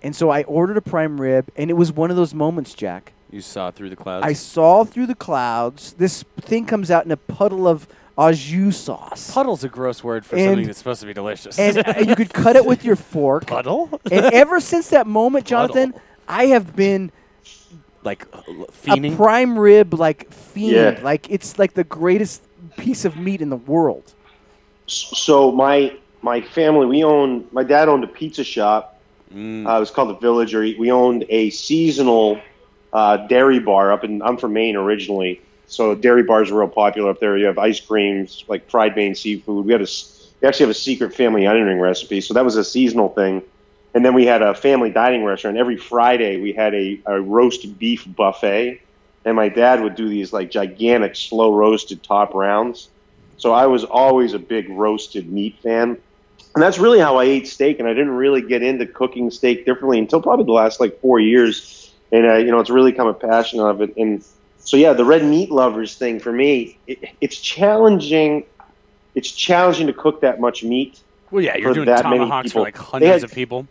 [0.02, 3.12] And so I ordered a prime rib, and it was one of those moments, Jack.
[3.30, 4.24] You saw through the clouds.
[4.24, 5.94] I saw through the clouds.
[5.94, 9.32] This thing comes out in a puddle of au jus sauce.
[9.32, 11.58] Puddle's a gross word for And- something that's supposed to be delicious.
[11.58, 13.46] and you could cut it with your fork.
[13.46, 13.98] puddle.
[14.12, 16.06] And ever since that moment, Jonathan, Puddle.
[16.28, 17.10] I have been
[18.04, 18.42] like uh,
[18.88, 20.98] a prime rib like fiend.
[20.98, 21.00] Yeah.
[21.02, 22.42] Like it's like the greatest
[22.76, 24.12] piece of meat in the world.
[24.86, 27.52] So my my family, we owned.
[27.52, 28.98] My dad owned a pizza shop.
[29.32, 29.66] Mm.
[29.68, 30.60] Uh, it was called the Villager.
[30.60, 32.40] We owned a seasonal
[32.92, 34.22] uh, dairy bar up in.
[34.22, 37.36] I'm from Maine originally, so dairy bars are real popular up there.
[37.36, 39.66] You have ice creams, like fried Maine seafood.
[39.66, 39.86] We had a.
[40.40, 43.42] We actually have a secret family onion ring recipe, so that was a seasonal thing.
[43.94, 45.56] And then we had a family dining restaurant.
[45.56, 48.80] Every Friday, we had a, a roast beef buffet,
[49.24, 52.88] and my dad would do these like gigantic slow roasted top rounds.
[53.36, 55.98] So I was always a big roasted meat fan.
[56.54, 59.66] And that's really how I ate steak, and I didn't really get into cooking steak
[59.66, 61.92] differently until probably the last like four years.
[62.12, 63.96] And uh, you know, it's really become a passion of it.
[63.96, 64.24] And
[64.58, 68.44] so, yeah, the red meat lovers thing for me, it, it's challenging.
[69.14, 71.00] It's challenging to cook that much meat.
[71.30, 73.66] well, yeah, you're doing that many tomahawks for like hundreds had- of people.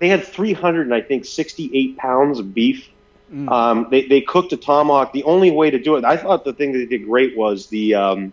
[0.00, 2.88] They had 300, and I think 68 pounds of beef.
[3.30, 3.50] Mm.
[3.50, 5.12] Um, they, they cooked a tomahawk.
[5.12, 7.66] The only way to do it, I thought the thing that they did great was
[7.66, 8.32] the um,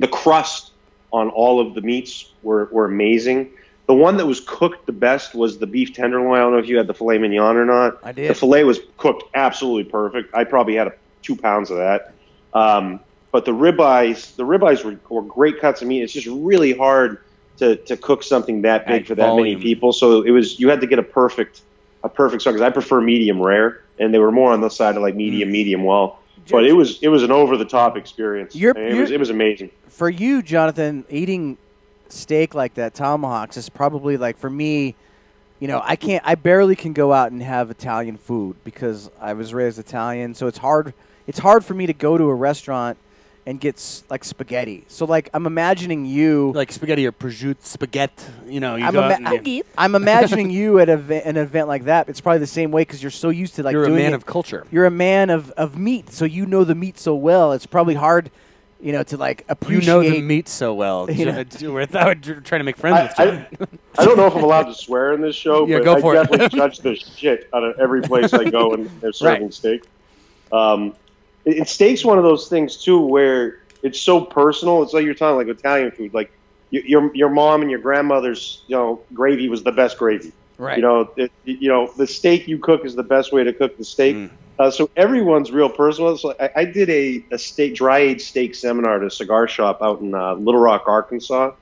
[0.00, 0.72] the crust
[1.12, 3.50] on all of the meats were, were amazing.
[3.86, 6.38] The one that was cooked the best was the beef tenderloin.
[6.38, 7.98] I don't know if you had the filet mignon or not.
[8.02, 8.28] I did.
[8.30, 10.34] The filet was cooked absolutely perfect.
[10.34, 10.92] I probably had a,
[11.22, 12.12] two pounds of that.
[12.52, 16.02] Um, but the ribeyes, the ribeyes were, were great cuts of meat.
[16.02, 17.18] It's just really hard
[17.58, 19.58] to, to cook something that big At for that volume.
[19.58, 19.92] many people.
[19.92, 21.62] So it was you had to get a perfect
[22.04, 22.52] a perfect size.
[22.54, 25.18] 'cause I prefer medium rare, and they were more on the side of like Mm.
[25.18, 26.18] medium medium well.
[26.50, 28.54] But it was it was an over the top experience.
[28.54, 29.70] You're- I mean, it was it was amazing.
[29.88, 31.56] For you, Jonathan, eating
[32.08, 34.94] steak like that, tomahawks, is probably like for me.
[35.58, 36.22] You know, I can't.
[36.26, 40.34] I barely can go out and have Italian food because I was raised Italian.
[40.34, 40.92] So it's hard.
[41.26, 42.98] It's hard for me to go to a restaurant
[43.46, 44.84] and get s- like spaghetti.
[44.88, 46.52] So like I'm imagining you.
[46.54, 48.24] Like spaghetti or prosciutto spaghetti.
[48.48, 51.68] You know, you I'm, go ima- and you- I'm imagining you at a, an event
[51.68, 52.08] like that.
[52.08, 54.12] It's probably the same way because you're so used to like you're a doing man
[54.12, 54.16] it.
[54.16, 54.66] of culture.
[54.72, 57.52] you're a man of, of meat, so you know the meat so well.
[57.52, 58.30] It's probably hard,
[58.80, 61.08] you know, to like You know the meat so well.
[61.16, 61.44] You know.
[61.44, 63.66] Ju- Without trying to make friends I, with you.
[63.96, 65.94] I, I don't know if I'm allowed to swear in this show, Yeah, but go
[65.94, 66.22] I for it.
[66.28, 69.54] definitely judge the shit out of every place I go and they're serving Right.
[69.54, 69.84] steak.
[70.52, 70.94] Um,
[71.46, 74.82] it, steak's one of those things too where it's so personal.
[74.82, 76.12] It's like you're talking like Italian food.
[76.12, 76.30] Like
[76.70, 80.32] your your mom and your grandmother's you know gravy was the best gravy.
[80.58, 80.78] Right.
[80.78, 83.78] You know, it, you know the steak you cook is the best way to cook
[83.78, 84.16] the steak.
[84.16, 84.30] Mm.
[84.58, 86.16] Uh, so everyone's real personal.
[86.16, 89.82] So I, I did a, a steak dry aged steak seminar at a cigar shop
[89.82, 91.52] out in uh, Little Rock, Arkansas.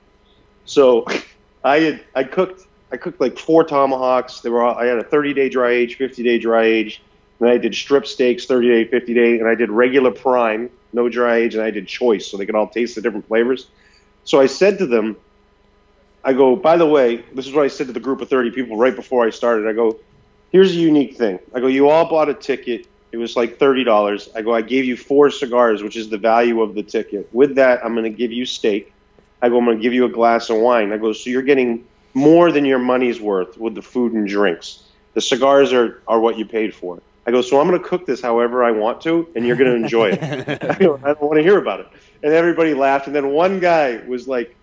[0.65, 1.05] So
[1.63, 4.41] I had I cooked I cooked like four tomahawks.
[4.41, 7.01] They were all, I had a 30 day dry age, 50 day dry age,
[7.39, 11.09] and I did strip steaks, 30 day, 50 day, and I did regular prime, no
[11.09, 13.67] dry age, and I did choice, so they could all taste the different flavors.
[14.23, 15.17] So I said to them,
[16.23, 18.51] I go, by the way, this is what I said to the group of 30
[18.51, 19.67] people right before I started.
[19.67, 19.99] I go,
[20.51, 21.39] here's a unique thing.
[21.53, 22.87] I go, you all bought a ticket.
[23.11, 24.35] It was like $30.
[24.35, 27.29] I go, I gave you four cigars, which is the value of the ticket.
[27.31, 28.91] With that, I'm going to give you steak.
[29.41, 30.91] I go, I'm going to give you a glass of wine.
[30.91, 34.81] I go, so you're getting more than your money's worth with the food and drinks.
[35.13, 37.01] The cigars are, are what you paid for.
[37.27, 39.71] I go, so I'm going to cook this however I want to, and you're going
[39.71, 40.21] to enjoy it.
[40.63, 41.87] I, go, I don't want to hear about it.
[42.21, 43.07] And everybody laughed.
[43.07, 44.55] And then one guy was like,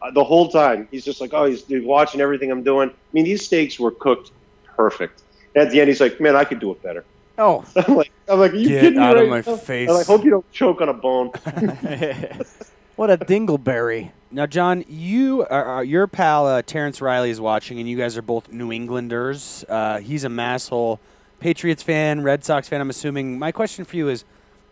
[0.00, 2.88] uh, the whole time, he's just like, oh, he's, he's watching everything I'm doing.
[2.90, 4.30] I mean, these steaks were cooked
[4.64, 5.22] perfect.
[5.54, 7.04] At the end, he's like, man, I could do it better.
[7.38, 9.56] Oh, I'm like, I'm like, you Get kidding me out of my now?
[9.56, 9.88] face.
[9.88, 11.28] I'm like, hope you don't choke on a bone.
[12.96, 14.10] what a dingleberry!
[14.30, 18.16] Now, John, you are, are your pal uh, Terrence Riley is watching, and you guys
[18.16, 19.64] are both New Englanders.
[19.68, 20.98] Uh, he's a masshole,
[21.40, 22.80] Patriots fan, Red Sox fan.
[22.80, 23.38] I'm assuming.
[23.38, 24.24] My question for you is,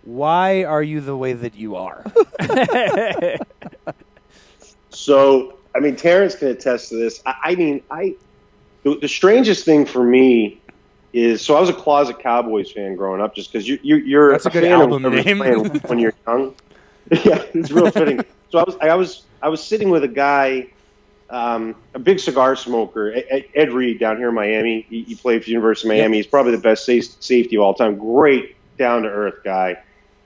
[0.03, 2.05] why are you the way that you are?
[4.95, 7.21] So, I mean, Terrence can attest to this.
[7.27, 8.15] I, I mean, I
[8.85, 10.61] the, the strangest thing for me
[11.13, 14.33] is so I was a closet Cowboys fan growing up, just because you, you you're
[14.33, 15.81] That's a good fan album of whoever's name.
[15.87, 16.55] when you're young.
[17.25, 18.25] yeah, it's real fitting.
[18.51, 20.69] So I was I was I was sitting with a guy,
[21.31, 24.87] um, a big cigar smoker, Ed, Ed Reed down here in Miami.
[24.89, 26.19] He, he played for the University of Miami.
[26.19, 27.97] He's probably the best safety of all time.
[27.99, 29.77] Great down to earth guy.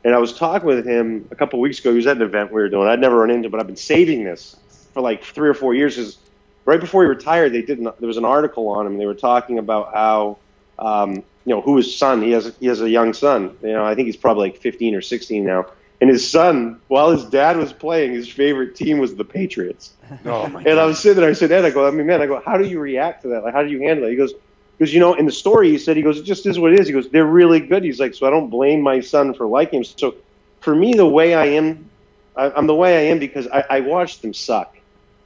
[0.05, 1.91] And I was talking with him a couple weeks ago.
[1.91, 2.89] He was at an event we were doing.
[2.89, 4.57] I'd never run into, but I've been saving this
[4.95, 5.99] for like three or four years.
[5.99, 6.19] Is
[6.65, 7.79] right before he retired, they did.
[7.79, 8.93] An, there was an article on him.
[8.93, 10.39] and They were talking about how,
[10.79, 12.23] um, you know, who his son.
[12.23, 13.57] He has he has a young son.
[13.63, 15.67] You know, I think he's probably like 15 or 16 now.
[16.01, 19.95] And his son, while his dad was playing, his favorite team was the Patriots.
[20.25, 22.23] Oh my And I was sitting there, I said, Ed, I go, I mean, man,
[22.23, 23.45] I go, how do you react to that?
[23.45, 24.11] Like, how do you handle it?
[24.11, 24.33] He goes,
[24.79, 26.81] because, you know, in the story, he said, he goes, it just is what it
[26.81, 26.87] is.
[26.87, 27.85] He goes, they're really good.
[27.85, 29.85] He's like, so I don't blame my son for liking him.
[29.85, 30.15] So
[30.61, 31.91] for me, the way I am,
[32.37, 34.77] I, I'm the way I am because I, I watched them suck.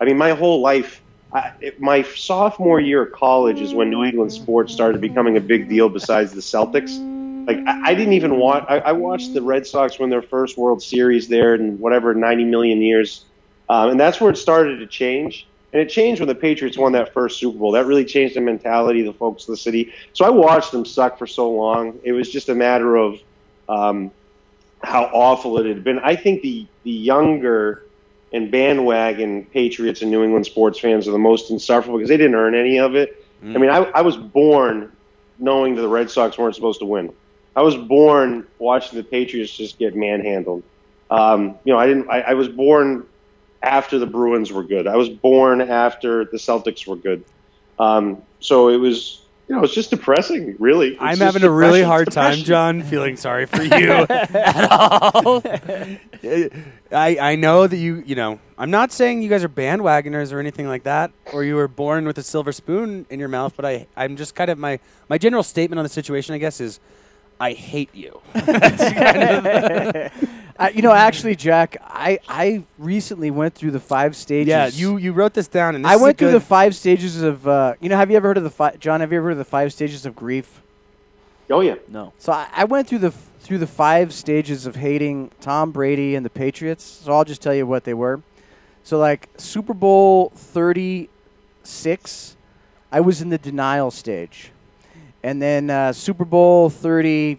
[0.00, 1.00] I mean, my whole life,
[1.32, 5.40] I, it, my sophomore year of college is when New England sports started becoming a
[5.40, 6.98] big deal besides the Celtics.
[7.46, 8.66] Like, I, I didn't even want.
[8.68, 12.44] I, I watched the Red Sox win their first World Series there in whatever, 90
[12.44, 13.24] million years.
[13.68, 15.46] Um, and that's where it started to change.
[15.72, 17.72] And it changed when the Patriots won that first Super Bowl.
[17.72, 19.92] That really changed the mentality of the folks of the city.
[20.12, 21.98] So I watched them suck for so long.
[22.02, 23.18] It was just a matter of
[23.68, 24.11] um,
[24.83, 25.98] how awful it had been.
[26.00, 27.85] I think the, the younger
[28.35, 32.35] and bandwagon Patriots and New England sports fans are the most insufferable because they didn't
[32.35, 33.24] earn any of it.
[33.57, 34.92] I mean, I, I was born
[35.38, 37.12] knowing that the Red Sox weren't supposed to win.
[37.55, 40.62] I was born watching the Patriots just get manhandled.
[41.11, 42.09] Um, you know, I didn't.
[42.09, 43.07] I, I was born
[43.62, 44.87] after the Bruins were good.
[44.87, 47.25] I was born after the Celtics were good.
[47.79, 50.57] Um, so it was, you know, it's just depressing.
[50.59, 52.38] Really, It's I'm having a really hard time.
[52.38, 55.43] John, feeling sorry for you at all.
[56.91, 60.41] I, I know that you, you know, I'm not saying you guys are bandwagoners or
[60.41, 63.65] anything like that, or you were born with a silver spoon in your mouth, but
[63.65, 66.81] I, I'm just kind of, my, my general statement on the situation, I guess, is
[67.42, 68.20] I hate you.
[70.59, 74.48] Uh, you know, actually, Jack, I, I recently went through the five stages.
[74.50, 77.48] yeah, you, you wrote this down, and this I went through the five stages of.
[77.48, 78.78] Uh, you know, have you ever heard of the five?
[78.78, 80.61] John, have you ever heard of the five stages of grief?
[81.50, 82.12] Oh yeah, No.
[82.18, 86.14] So I, I went through the f- through the five stages of hating Tom Brady
[86.14, 86.85] and the Patriots.
[86.85, 88.20] So I'll just tell you what they were.
[88.85, 91.09] So like Super Bowl thirty
[91.64, 92.37] six,
[92.92, 94.52] I was in the denial stage,
[95.22, 97.38] and then uh, Super Bowl thirty,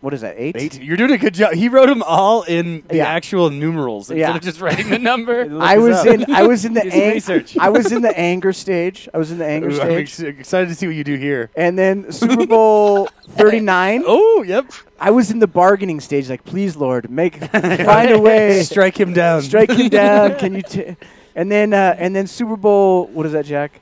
[0.00, 0.54] what is that eight?
[0.56, 0.80] Eight.
[0.80, 1.54] You're doing a good job.
[1.54, 3.08] He wrote them all in the Yeah.
[3.08, 4.36] actual numerals instead Yeah.
[4.36, 5.48] of just writing the number.
[5.60, 7.56] I was in I was in the Do some ang- research.
[7.58, 9.08] I was in the anger stage.
[9.12, 11.50] I was in the anger Ooh, I'm stage, excited to see what you do here.
[11.56, 14.04] and then Super Bowl thirty nine.
[14.06, 14.66] Oh, yep.
[15.00, 16.30] I was in the bargaining stage.
[16.30, 18.62] Like, please, Lord, make find a way.
[18.62, 19.42] Strike him down.
[19.42, 20.36] strike him down.
[20.36, 20.62] Can you?
[20.62, 20.96] T-?
[21.34, 23.08] And then uh, and then Super Bowl.
[23.08, 23.80] What is that, Jack?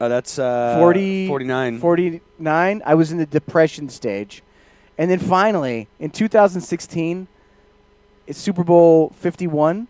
[0.00, 1.80] Oh, that's uh, 40, 49.
[1.80, 2.82] 49.
[2.84, 4.42] I was in the depression stage,
[4.96, 7.26] and then finally in 2016,
[8.26, 9.88] it's Super Bowl 51.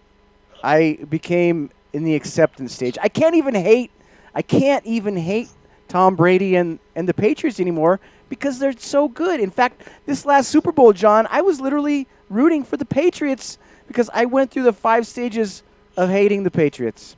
[0.63, 2.97] I became in the acceptance stage.
[3.03, 3.91] I can't even hate.
[4.35, 5.49] I can't even hate
[5.89, 9.41] Tom Brady and and the Patriots anymore because they're so good.
[9.41, 14.11] In fact, this last Super Bowl, John, I was literally rooting for the Patriots because
[14.13, 15.63] I went through the five stages
[15.97, 17.17] of hating the Patriots.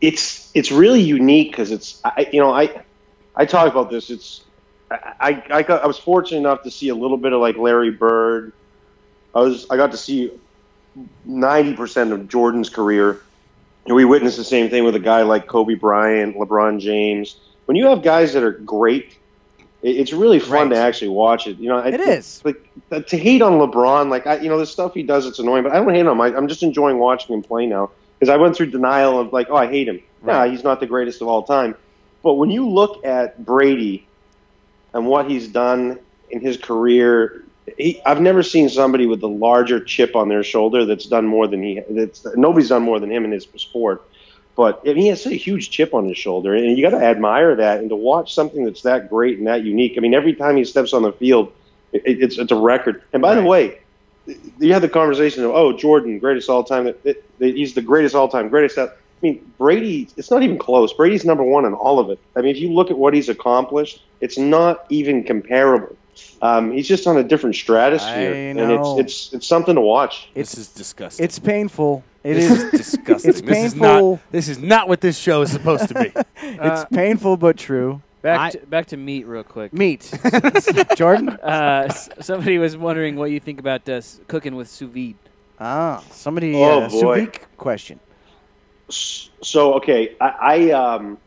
[0.00, 2.82] It's it's really unique because it's I you know I
[3.34, 4.10] I talk about this.
[4.10, 4.42] It's
[4.90, 7.90] I I, got, I was fortunate enough to see a little bit of like Larry
[7.90, 8.52] Bird.
[9.34, 10.30] I was I got to see
[11.24, 13.20] ninety percent of Jordan's career.
[13.86, 17.36] And we witnessed the same thing with a guy like Kobe Bryant, LeBron James.
[17.66, 19.16] When you have guys that are great,
[19.82, 20.70] it, it's really fun Right.
[20.70, 21.58] to actually watch it.
[21.58, 22.42] You know, It I, is.
[22.44, 24.10] like to hate on LeBron.
[24.10, 25.62] Like I, you know, the stuff he does, it's annoying.
[25.62, 26.20] But I don't hate on him.
[26.20, 29.48] I, I'm just enjoying watching him play now because I went through denial of like,
[29.50, 30.00] oh, I hate him.
[30.22, 31.74] Nah, he's not the greatest of all time.
[32.22, 34.06] But when you look at Brady
[34.92, 35.98] and what he's done
[36.30, 37.44] in his career,
[37.78, 41.46] he, I've never seen somebody with a larger chip on their shoulder that's done more
[41.46, 41.80] than he.
[41.88, 44.02] That's nobody's done more than him in his sport.
[44.56, 47.04] But I mean, he has a huge chip on his shoulder, and you got to
[47.04, 47.78] admire that.
[47.78, 49.94] And to watch something that's that great and that unique.
[49.96, 51.52] I mean, every time he steps on the field,
[51.92, 53.02] it, it's it's a record.
[53.12, 53.80] And by the way,
[54.58, 56.84] you had the conversation of oh Jordan, greatest all time.
[56.84, 58.76] That, that, that he's the greatest all time, greatest.
[58.76, 60.08] That, I mean, Brady.
[60.16, 60.92] It's not even close.
[60.92, 62.18] Brady's number one in all of it.
[62.36, 65.96] I mean, if you look at what he's accomplished, it's not even comparable.
[66.42, 70.28] Um, he's just on a different stratosphere, and it's it's it's something to watch.
[70.34, 71.24] This is disgusting.
[71.24, 72.04] It's painful.
[72.22, 72.62] It this is.
[72.62, 73.30] is disgusting.
[73.30, 74.10] it's this is painful.
[74.12, 74.32] not.
[74.32, 76.12] This is not what this show is supposed to be.
[76.42, 78.02] it's painful but true.
[78.26, 79.72] Back I- to, back to meat real quick.
[79.72, 80.02] Meat,
[80.96, 81.28] Jordan.
[81.28, 85.14] Uh, s- somebody was wondering what you think about uh, s- cooking with sous vide.
[85.60, 86.52] Ah, somebody.
[86.56, 86.98] Oh, uh, boy.
[86.98, 88.00] Sous vide question.
[88.88, 91.18] So okay, I, I um,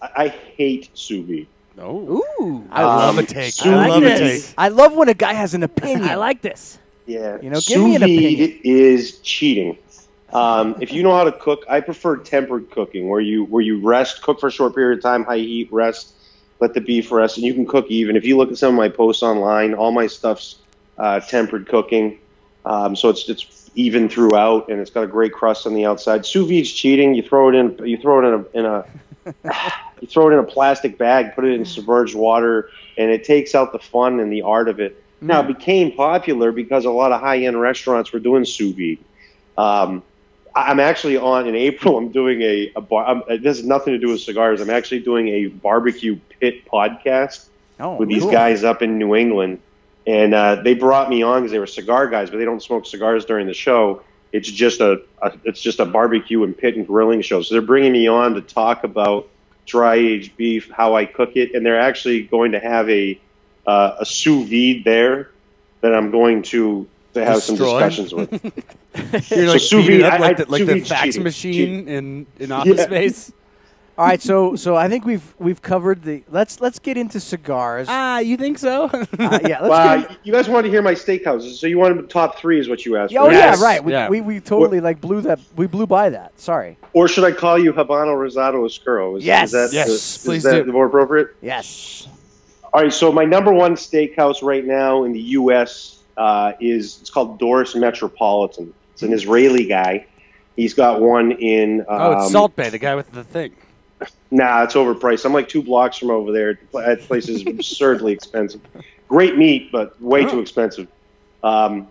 [0.00, 1.46] I, I hate sous vide.
[1.78, 3.52] Oh, Ooh, I Um, love a take.
[3.52, 4.42] sous I love a take.
[4.56, 6.08] I love when a guy has an opinion.
[6.08, 6.78] I like this.
[7.06, 8.60] Yeah, You know, give sous me an vide opinion.
[8.64, 9.76] is cheating.
[10.34, 13.80] Um, if you know how to cook, I prefer tempered cooking, where you where you
[13.86, 16.12] rest, cook for a short period of time, high heat, rest,
[16.60, 18.16] let the beef rest, and you can cook even.
[18.16, 20.56] If you look at some of my posts online, all my stuff's
[20.98, 22.18] uh, tempered cooking,
[22.64, 26.26] um, so it's it's even throughout, and it's got a great crust on the outside.
[26.26, 27.14] Sous vide's cheating.
[27.14, 27.86] You throw it in.
[27.86, 28.84] You throw it in a, in a
[30.00, 33.54] you throw it in a plastic bag, put it in submerged water, and it takes
[33.54, 35.00] out the fun and the art of it.
[35.20, 38.98] Now it became popular because a lot of high end restaurants were doing sous vide.
[39.56, 40.02] Um,
[40.54, 41.96] I'm actually on in April.
[41.98, 43.04] I'm doing a, a bar.
[43.06, 44.60] I'm, this has nothing to do with cigars.
[44.60, 47.46] I'm actually doing a barbecue pit podcast
[47.80, 48.30] Oh, with these cool.
[48.30, 49.58] guys up in New England,
[50.06, 52.86] and uh, they brought me on because they were cigar guys, but they don't smoke
[52.86, 54.02] cigars during the show.
[54.32, 57.42] It's just a, a it's just a barbecue and pit and grilling show.
[57.42, 59.28] So they're bringing me on to talk about
[59.66, 63.18] dry aged beef, how I cook it, and they're actually going to have a
[63.66, 65.30] uh, a sous vide there
[65.80, 68.30] that I'm going to to have some discussions with.
[69.30, 71.22] You're like sous beating vide, up I- like I- the, like the fax cheating.
[71.22, 72.84] machine in, in Office Yeah.
[72.84, 73.32] Space.
[73.96, 76.24] All right, so so I think we've we've covered the.
[76.28, 77.86] Let's let's get into cigars.
[77.88, 78.86] Ah, you think so?
[78.86, 79.06] Uh,
[79.46, 81.98] yeah, let's Wow, get in- you guys wanted to hear my steakhouses, so you wanted
[81.98, 83.14] the top three is what you asked.
[83.16, 83.32] oh for.
[83.32, 83.60] Yes.
[83.60, 83.84] yeah, right.
[83.84, 84.08] We, Yeah.
[84.08, 85.38] we we totally like blew that.
[85.54, 86.32] We blew by that.
[86.40, 86.76] Sorry.
[86.92, 89.14] Or should I call you Habano Rosado Oscuro?
[89.14, 89.52] Is, Yes.
[89.54, 90.72] is that, Yes, is, please that do.
[90.72, 91.28] more appropriate?
[91.40, 92.08] Yes.
[92.72, 96.00] All right, so my number one steakhouse right now in the U.S.
[96.16, 98.72] Uh, is it's called Doris Metropolitan.
[98.92, 100.06] It's an Israeli guy.
[100.56, 101.80] He's got one in.
[101.80, 103.54] Um, oh, it's Salt Bae, the guy with the thing.
[104.30, 105.24] Nah, it's overpriced.
[105.24, 106.58] I'm like two blocks from over there.
[106.72, 108.60] That place is absurdly expensive.
[109.06, 110.88] Great meat, but way too expensive.
[111.44, 111.86] Um,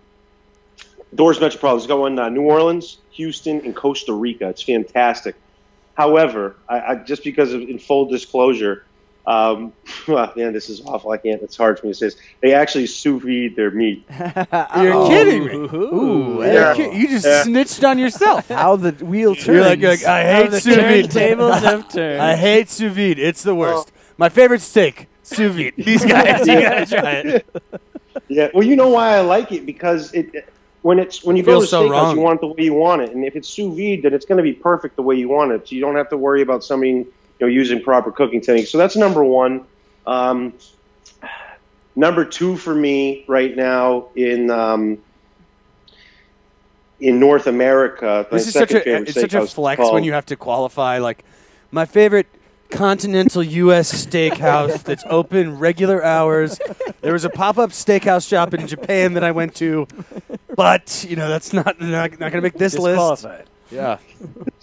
[1.14, 1.78] Doris Metropolitan.
[1.78, 4.50] It's got one in uh, New Orleans, Houston, and Costa Rica.
[4.50, 5.36] It's fantastic.
[5.94, 8.84] However, I, I, just because of in full disclosure,
[9.26, 9.72] um,
[10.08, 11.10] well, man, this is awful.
[11.10, 11.42] I can't.
[11.42, 12.16] It's hard for me to say this.
[12.42, 14.04] They actually sous vide their meat.
[14.76, 15.54] You're kidding me.
[15.54, 16.74] Ooh, You're Yeah.
[16.74, 17.42] ki- You just Yeah.
[17.42, 18.48] snitched on yourself.
[18.48, 19.46] How the wheel turns.
[19.48, 21.04] You're like, you're like, I hate the sous vide.
[21.10, 22.20] turntables have turned.
[22.22, 23.18] I hate sous vide.
[23.18, 23.92] It's the worst.
[24.18, 25.72] My favorite steak, sous vide.
[25.76, 27.46] These guys, you gotta try it.
[28.28, 28.48] Yeah.
[28.54, 30.30] Well, you know why I like it because it
[30.82, 32.74] when it's when you It go to so steakhouse, you want it the way you
[32.74, 35.16] want it, and if it's sous vide, then it's going to be perfect the way
[35.16, 35.66] you want it.
[35.66, 37.12] So you don't have to worry about somebody you
[37.44, 38.70] know using proper cooking techniques.
[38.70, 39.64] So that's number one.
[40.06, 40.54] Um,
[41.96, 44.98] number two for me right now in um,
[47.00, 48.26] in North America.
[48.30, 51.24] This is such a it's such a flex called- when you have to qualify like
[51.70, 52.26] my favorite
[52.70, 54.06] continental U.S.
[54.06, 56.58] steakhouse that's open regular hours.
[57.02, 59.86] There was a pop-up steakhouse shop in Japan that I went to,
[60.56, 62.96] but you know that's not not, not going to make this list.
[63.22, 63.50] Disqualified.
[63.70, 63.98] Yeah,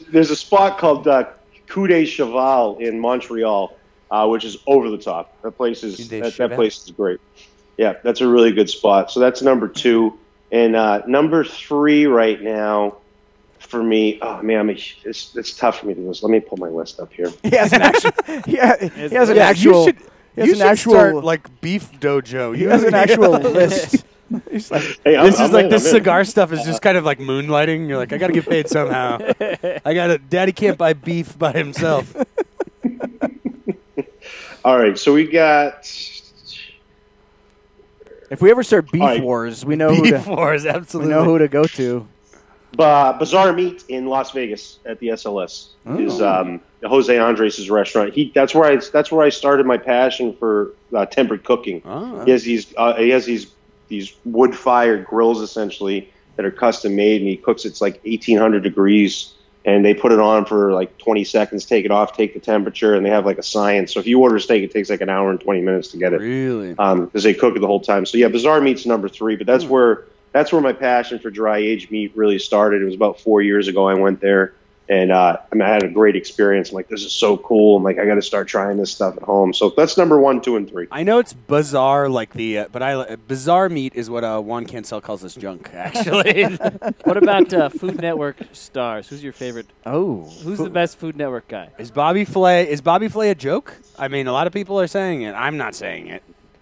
[0.09, 1.25] there's a spot called uh,
[1.71, 3.73] Coup de Cheval in Montreal,
[4.11, 5.41] uh, which is over the top.
[5.41, 7.19] That place is that, that place is great.
[7.77, 9.09] Yeah, that's a really good spot.
[9.09, 10.19] So that's number two,
[10.51, 12.97] and uh, number three right now
[13.59, 14.19] for me.
[14.21, 14.73] Oh man, I'm a,
[15.05, 16.21] it's it's tough for me to do this.
[16.21, 17.31] Let me pull my list up here.
[17.41, 18.11] He has an actual.
[18.45, 19.79] he, ha- he has an Yeah, actual.
[19.79, 19.97] You should,
[20.35, 20.91] he has you an should actual.
[20.93, 22.53] start like beef dojo.
[22.55, 24.03] he has an actual list.
[24.51, 26.01] He's like, Hey, I'm- This is I'm like in, this I'm in.
[26.01, 27.87] cigar stuff is just kind of like moonlighting.
[27.87, 29.17] You're like, I gotta get paid somehow.
[29.85, 30.17] I gotta.
[30.17, 32.15] Daddy can't buy beef by himself.
[34.63, 35.89] All right, so we got.
[38.29, 39.21] if we ever start beef All right.
[39.23, 40.29] wars, we know who beef to.
[40.29, 41.11] wars, We absolutely.
[41.13, 42.07] know who to go to.
[42.79, 48.13] Uh, Bazaar Meat in Las Vegas at the SLS is um, Jose Andres' restaurant.
[48.13, 51.81] He that's where I that's where I started my passion for uh, tempered cooking.
[51.83, 52.23] Oh.
[52.23, 53.47] He has these uh, he has these
[53.91, 58.37] these wood fired grills essentially that are custom made, and he cooks it's like eighteen
[58.37, 59.33] hundred degrees,
[59.65, 62.95] and they put it on for like twenty seconds, take it off, take the temperature,
[62.95, 63.93] and they have like a science.
[63.93, 65.97] So if you order a steak, it takes like an hour and twenty minutes to
[65.97, 66.73] get it Really?
[66.79, 68.05] Um, because they cook it the whole time.
[68.05, 69.71] So yeah, Bazaar Meat's number three, but that's hmm.
[69.71, 72.81] where that's where my passion for dry aged meat really started.
[72.81, 73.87] It was about four years ago.
[73.87, 74.53] I went there,
[74.91, 76.69] and uh, I, mean, I had a great experience.
[76.69, 77.77] I'm like, this is so cool.
[77.77, 79.53] I'm like, I got to start trying this stuff at home.
[79.53, 80.87] So that's number one, two, and three.
[80.91, 84.41] I know it's bizarre, like the, uh, but I uh, bizarre meat is what uh,
[84.41, 85.69] Juan Cancel calls this junk.
[85.73, 86.43] Actually,
[87.05, 89.07] What about uh, Food Network stars?
[89.07, 89.67] Who's your favorite?
[89.85, 91.69] Oh, Who's the best Food Network guy?
[91.77, 93.73] is Bobby Flay is Bobby Flay a joke?
[93.97, 95.31] I mean, a lot of people are saying it.
[95.31, 96.21] I'm not saying it.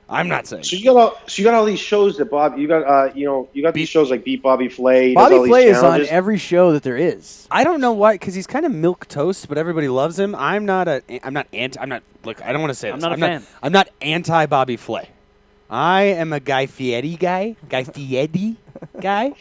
[0.10, 0.64] I'm not saying.
[0.64, 3.12] So you got all, so you got all these shows that Bob, you got, uh,
[3.14, 5.14] you know, you got these Beat- shows like Beat Bobby Flay.
[5.14, 7.48] Bobby all these Flay is on every show that there is.
[7.52, 10.34] I don't know why, because he's kind of milk toast, but everybody loves him.
[10.36, 11.04] I'm not a.
[11.24, 11.80] I'm not anti.
[11.80, 12.02] I'm not.
[12.26, 13.04] Look, I don't want to say I'm this.
[13.04, 13.42] not a I'm fan.
[13.42, 15.10] Not, I'm not anti Bobby Flay.
[15.70, 18.56] I am a Guy Fieri guy, Guy Fieri
[19.00, 19.34] guy,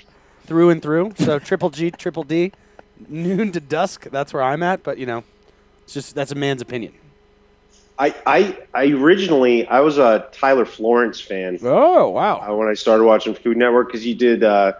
[0.44, 1.14] through and through.
[1.16, 2.52] So triple G, triple D,
[3.08, 4.04] noon to dusk.
[4.10, 4.82] That's where I'm at.
[4.82, 5.24] But you know,
[5.84, 6.92] it's just that's a man's opinion.
[7.98, 11.58] I, I, I originally I was a Tyler Florence fan.
[11.62, 12.40] Oh wow!
[12.40, 14.72] uh, when I started watching Food Network because he did uh,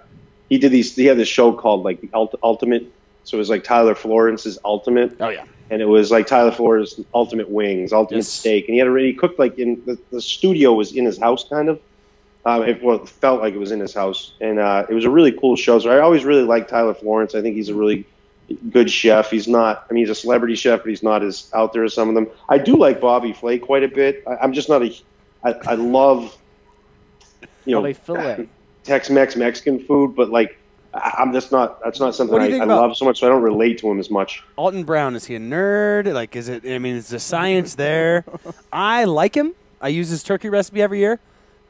[0.49, 2.85] he did these he had this show called like the Ult- Ultimate,
[3.25, 5.45] so it was like Tyler Florence's Ultimate, Oh yeah.
[5.71, 8.29] and it was like Tyler Florence's Ultimate Wings, Ultimate Yes.
[8.29, 11.45] Steak, and he had already cooked like in the, the studio was in his house
[11.49, 11.81] kind of,
[12.47, 15.05] Um, it, well, it felt like it was in his house, and uh, it was
[15.05, 15.79] a really cool show.
[15.81, 17.35] So I always really liked Tyler Florence.
[17.35, 18.07] I think he's a really
[18.71, 19.31] good chef.
[19.31, 19.87] He's not.
[19.89, 22.15] I mean, he's a celebrity chef, but he's not as out there as some of
[22.15, 22.29] them.
[22.49, 24.23] I do like Bobby Flay quite a bit.
[24.27, 24.95] I, I'm just not a.
[25.45, 26.37] I, I love.
[27.65, 28.47] You know,
[28.85, 30.59] Tex-Mex Mexican food, but like
[30.95, 31.81] I'm just not.
[31.83, 33.21] That's not something What do you I, I love so much.
[33.21, 34.43] So I don't relate to him as much.
[34.57, 36.13] Alton Brown is he a nerd?
[36.13, 36.65] Like, is it?
[36.65, 38.25] I mean, is the science there?
[38.73, 39.55] I like him.
[39.81, 41.21] I use his turkey recipe every year.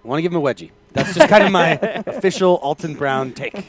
[0.04, 0.70] I want to give him a wedgie.
[0.92, 1.72] That's just kind of my
[2.06, 3.66] official Alton Brown take.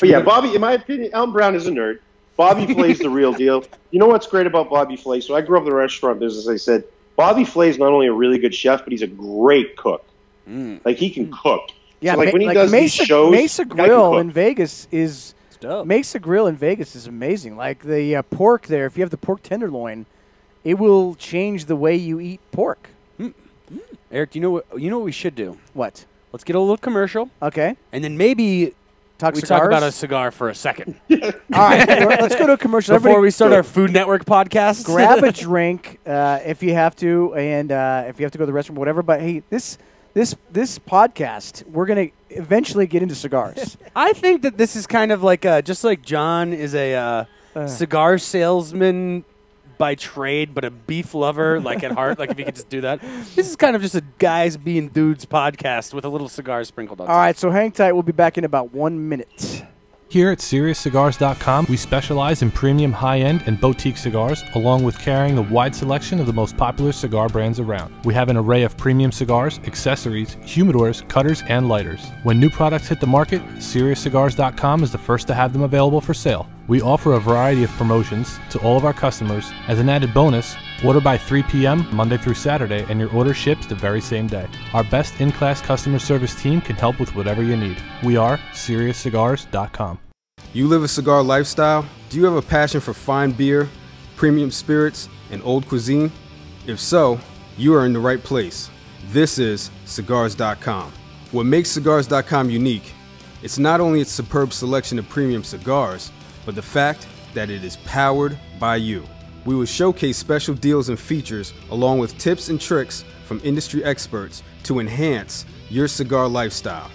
[0.00, 2.00] But yeah, Bobby, in my opinion, Alton Brown is a nerd.
[2.36, 3.64] Bobby Flay's the real deal.
[3.90, 5.20] You know what's great about Bobby Flay?
[5.20, 6.48] So I grew up in the restaurant business.
[6.48, 6.84] I said
[7.16, 10.04] Bobby Flay is not only a really good chef, but he's a great cook.
[10.48, 10.80] Mm.
[10.84, 11.38] Like he can mm.
[11.42, 11.70] cook.
[12.00, 13.86] Yeah, So, like Ma- when he like does Mesa, these shows, Mesa the guy can
[13.86, 15.86] Grill in Vegas is dope.
[15.86, 17.56] Mesa Grill in Vegas is amazing.
[17.56, 20.06] Like the uh, pork there, if you have the pork tenderloin,
[20.64, 22.88] it will change the way you eat pork.
[23.18, 23.28] Hmm.
[23.68, 23.78] Hmm.
[24.10, 24.66] Eric, you know what?
[24.76, 25.58] You know what we should do?
[25.74, 26.04] What?
[26.32, 27.76] Let's get a little commercial, Okay.
[27.92, 28.74] and then maybe
[29.22, 29.60] Talk we cigars.
[29.60, 31.20] talk about a cigar for a second All
[31.52, 31.88] right,
[32.20, 32.96] let's go to a commercial.
[32.96, 34.84] before Everybody we start our Food Network podcast.
[34.84, 38.44] grab a drink uh, if you have to, and uh, if you have to go
[38.44, 39.00] to the restroom, whatever.
[39.00, 39.78] But hey, this
[40.12, 43.76] this this podcast, we're gonna eventually get into cigars.
[43.94, 46.94] I think that this is kind of like uh, just like John is a
[47.54, 49.24] uh, cigar salesman
[49.82, 52.16] by trade, but a beef lover like at heart.
[52.16, 53.00] like if you could just do that,
[53.34, 57.00] this is kind of just a guys being dudes podcast with a little cigar sprinkled
[57.00, 57.08] on.
[57.08, 57.90] All right, so hang tight.
[57.90, 59.64] We'll be back in about one minute.
[60.08, 65.36] Here at SeriousCigars.com, we specialize in premium high end and boutique cigars, along with carrying
[65.38, 67.92] a wide selection of the most popular cigar brands around.
[68.04, 72.06] We have an array of premium cigars, accessories, humidors, cutters, and lighters.
[72.22, 76.14] When new products hit the market, SeriousCigars.com is the first to have them available for
[76.14, 76.46] sale.
[76.72, 79.52] We offer a variety of promotions to all of our customers.
[79.68, 81.86] As an added bonus, order by 3 p.m.
[81.94, 84.48] Monday through Saturday, and your order ships the very same day.
[84.72, 87.76] Our best in class customer service team can help with whatever you need.
[88.02, 89.98] We are SeriousCigars.com.
[90.54, 91.84] You live a cigar lifestyle?
[92.08, 93.68] Do you have a passion for fine beer,
[94.16, 96.10] premium spirits, and haute cuisine?
[96.66, 97.20] If so,
[97.58, 98.70] you are in the right place.
[99.10, 100.90] This is Cigars.com.
[101.32, 102.94] What makes Cigars.com unique?
[103.42, 106.10] It's not only its superb selection of premium cigars,
[106.44, 109.04] but the fact that it is powered by you.
[109.44, 114.42] We will showcase special deals and features along with tips and tricks from industry experts
[114.64, 116.90] to enhance your cigar lifestyle.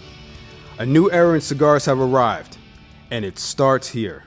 [0.80, 2.58] A new era in cigars have arrived,
[3.12, 4.24] and it starts here.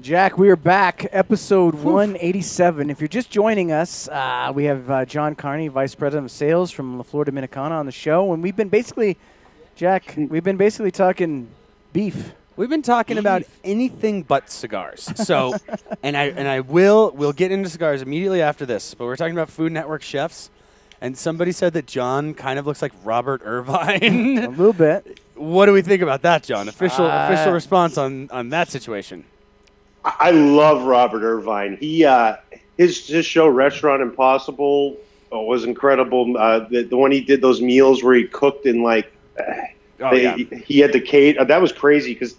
[0.00, 2.90] Jack, we are back, episode 187.
[2.90, 6.70] If you're just joining us, uh, we have uh, John Carney, Vice President of Sales
[6.70, 9.16] from La Florida Dominicana on the show, and we've been basically,
[9.76, 11.48] Jack, we've been basically talking
[11.92, 12.32] beef.
[12.56, 15.02] We've been talking about anything but cigars.
[15.22, 15.54] So,
[16.02, 18.94] and I and I will we'll get into cigars immediately after this.
[18.94, 20.48] But we're talking about Food Network chefs,
[21.02, 24.38] and somebody said that John kind of looks like Robert Irvine.
[24.44, 25.20] A little bit.
[25.34, 26.68] what do we think about that, John?
[26.68, 29.24] Official Uh, official response on on that situation.
[30.02, 31.76] I I love Robert Irvine.
[31.78, 32.36] He uh,
[32.78, 34.96] his his show Restaurant Impossible
[35.30, 36.34] uh, was incredible.
[36.38, 39.12] Uh, the, the one he did those meals where he cooked in like
[39.98, 40.36] Oh they, yeah.
[40.36, 41.38] he had to cate.
[41.38, 42.36] Uh, that was crazy because.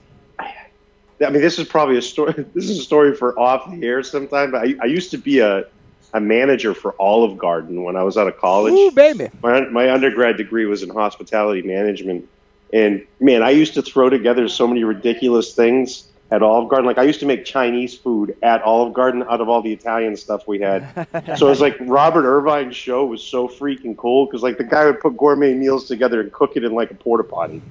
[1.19, 2.45] I mean, this is probably a story.
[2.53, 4.51] This is a story for off the air sometime.
[4.51, 5.65] But I, I used to be a,
[6.13, 8.73] a manager for Olive Garden when I was out of college.
[8.73, 9.29] Ooh, baby.
[9.41, 12.29] My, my undergrad degree was in hospitality management.
[12.71, 16.85] And man, I used to throw together so many ridiculous things at Olive Garden.
[16.85, 20.15] Like I used to make Chinese food at Olive Garden out of all the Italian
[20.17, 21.07] stuff we had.
[21.37, 24.85] so it was like Robert Irvine's show was so freaking cool because like the guy
[24.85, 27.61] would put gourmet meals together and cook it in like a porta potty.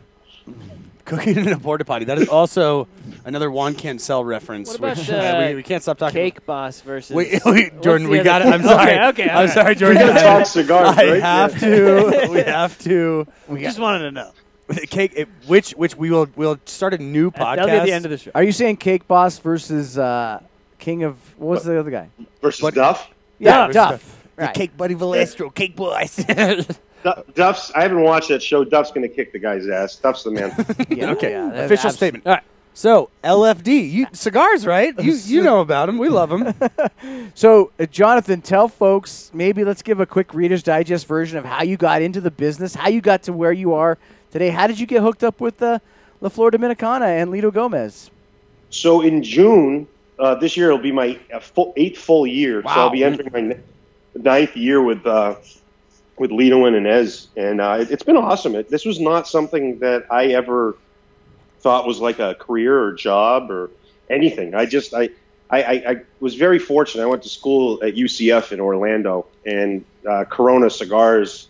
[1.04, 2.04] Cooking in a porta potty.
[2.06, 2.88] That is also
[3.24, 4.70] another Juan Cancel reference.
[4.70, 6.14] What about, which, uh, we, we can't stop talking.
[6.14, 7.14] Cake Boss versus.
[7.14, 8.48] Wait, wait, Jordan, we got it.
[8.48, 8.98] I'm sorry.
[9.10, 9.30] Okay.
[9.30, 10.02] I'm sorry, Jordan.
[10.02, 11.22] We're gonna talk cigars, I right?
[11.22, 12.28] have to.
[12.28, 13.24] We have to.
[13.46, 14.32] We just wanted to know.
[14.90, 17.56] Cake, it- which which we will we'll start a new podcast.
[17.56, 18.30] That'll be at the end of the show.
[18.34, 20.40] Are you saying Cake Boss versus uh,
[20.78, 22.08] King of, what was the other guy?
[22.42, 23.10] Versus But- Duff.
[23.38, 24.22] Yeah, versus Duff.
[24.36, 24.54] The Right.
[24.54, 26.16] Cake Buddy Valastro, Cake Boys.
[27.02, 27.70] Du- Duff's.
[27.74, 28.64] I haven't watched that show.
[28.64, 29.96] Duff's gonna kick the guy's ass.
[29.96, 30.50] Duff's the man.
[30.90, 32.26] Yeah, okay, yeah, official abs- statement.
[32.26, 32.42] All right.
[32.74, 34.92] So LFD, you cigars, right?
[35.02, 35.96] You you know about them.
[35.98, 36.52] We love them.
[37.34, 41.62] So, uh, Jonathan, tell folks, maybe let's give a quick Reader's Digest version of how
[41.62, 43.96] you got into the business, how you got to where you are
[44.38, 44.50] today.
[44.50, 45.78] How did you get hooked up with uh,
[46.20, 48.10] La Flor Dominicana and Lito Gomez?
[48.68, 52.62] So in June uh, this year, it'll be my uh, full, eighth full year.
[52.62, 53.58] So I'll be entering my
[54.14, 55.36] ninth year with uh,
[56.18, 58.54] with Lito and Inez, and uh, it, it's been awesome.
[58.54, 60.76] It, this was not something that I ever
[61.60, 63.70] thought was like a career or job or
[64.10, 64.54] anything.
[64.54, 65.08] I just I
[65.48, 67.04] I, I, I was very fortunate.
[67.04, 71.48] I went to school at UCF in Orlando, and uh, Corona Cigars,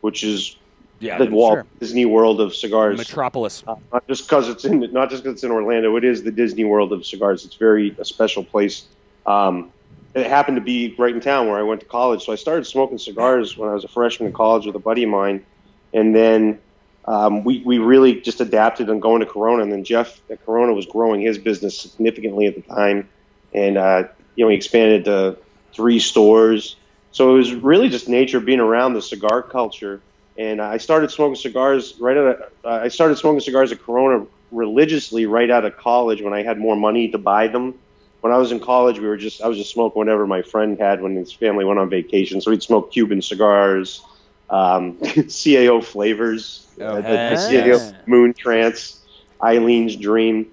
[0.00, 0.56] which is
[1.04, 1.66] Yeah, the Walt sure.
[1.80, 2.96] Disney World of cigars.
[2.96, 3.62] Metropolis.
[3.66, 5.96] Uh, not just because it's in not just because it's in Orlando.
[5.96, 7.44] It is the Disney World of cigars.
[7.44, 8.86] It's very a special place.
[9.26, 9.70] Um,
[10.14, 12.64] it happened to be right in town where I went to college, so I started
[12.64, 15.44] smoking cigars when I was a freshman in college with a buddy of mine,
[15.92, 16.58] and then
[17.04, 19.62] um, we we really just adapted on going to Corona.
[19.62, 23.08] And then Jeff at Corona was growing his business significantly at the time,
[23.52, 24.04] and uh,
[24.36, 25.36] you know he expanded to
[25.74, 26.76] three stores.
[27.12, 30.00] So it was really just nature being around the cigar culture
[30.36, 32.26] and I started smoking cigars right out.
[32.26, 36.42] Of, uh, I started smoking cigars at Corona religiously right out of college when I
[36.42, 37.74] had more money to buy them.
[38.20, 40.78] When I was in college, we were just I was just smoking whatever my friend
[40.78, 42.40] had when his family went on vacation.
[42.40, 44.02] So we'd smoke Cuban cigars,
[44.50, 48.06] um, CAO flavors, uh, the, the CAO.
[48.06, 49.00] Moon Trance,
[49.42, 50.50] Eileen's Dream.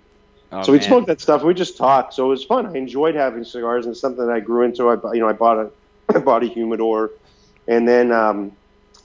[0.51, 0.87] Oh, so we'd man.
[0.89, 1.43] smoke that stuff.
[1.43, 2.13] We just talked.
[2.13, 2.65] So it was fun.
[2.65, 4.89] I enjoyed having cigars, and something that I grew into.
[4.89, 5.71] I you know I bought a
[6.15, 7.11] I bought a humidor,
[7.67, 8.51] and then um,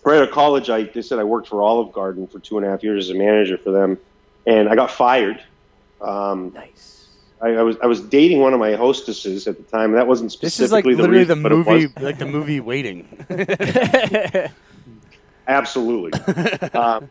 [0.06, 2.66] right out of college, I they said I worked for Olive Garden for two and
[2.66, 3.98] a half years as a manager for them,
[4.46, 5.42] and I got fired.
[6.00, 7.08] Um, Nice.
[7.42, 9.90] I, I was I was dating one of my hostesses at the time.
[9.90, 12.18] and That wasn't specifically This is like specifically literally the reason, but it movie, like
[12.18, 13.06] the movie Waiting.
[15.48, 16.18] Absolutely.
[16.72, 17.08] um,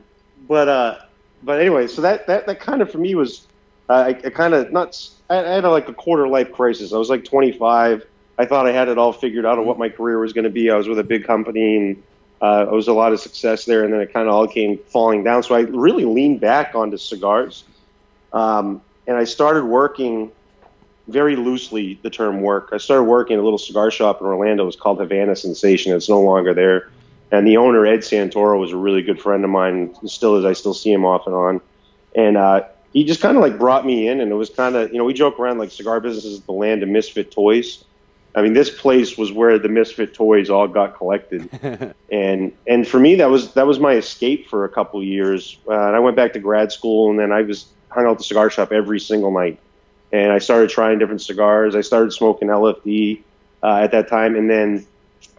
[0.48, 0.98] but uh,
[1.44, 3.46] but anyway, so that that, that kind of for me was
[3.90, 6.52] uh, I, I kind of not s- I, I had a, like a quarter life
[6.52, 6.92] crisis.
[6.94, 8.04] I was like 25.
[8.38, 10.50] I thought I had it all figured out on what my career was going to
[10.50, 10.70] be.
[10.70, 12.04] I was with a big company and
[12.46, 14.78] uh, it was a lot of success there, and then it kind of all came
[14.78, 15.42] falling down.
[15.42, 17.64] So I really leaned back onto cigars,
[18.34, 20.32] um, and I started working
[21.08, 22.70] very loosely the term work.
[22.72, 24.64] I started working at a little cigar shop in Orlando.
[24.64, 25.96] It was called Havana Sensation.
[25.96, 26.92] It's no longer there.
[27.32, 29.96] And the owner, Ed Santoro, was a really good friend of mine.
[30.08, 30.46] Still is.
[30.46, 31.62] I still see him off and on.
[32.16, 34.92] And uh, he just kind of like brought me in, and it was kind of
[34.92, 37.84] you know we joke around like cigar business is the land of misfit toys.
[38.36, 41.50] I mean, this place was where the misfit toys all got collected,
[42.12, 45.58] and and for me that was that was my escape for a couple of years.
[45.68, 48.18] Uh, and I went back to grad school, and then I was hung out at
[48.18, 49.60] the cigar shop every single night
[50.16, 51.76] and I started trying different cigars.
[51.76, 53.22] I started smoking LFD
[53.62, 54.86] uh, at that time, and then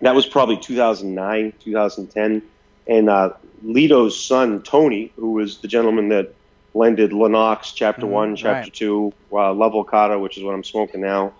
[0.00, 2.42] that was probably 2009, 2010.
[2.86, 3.32] And uh,
[3.64, 6.34] Lito's son Tony, who was the gentleman that
[6.72, 8.74] blended Lennox Chapter One, Chapter right.
[8.74, 11.32] Two, uh, La Volcata, which is what I'm smoking now.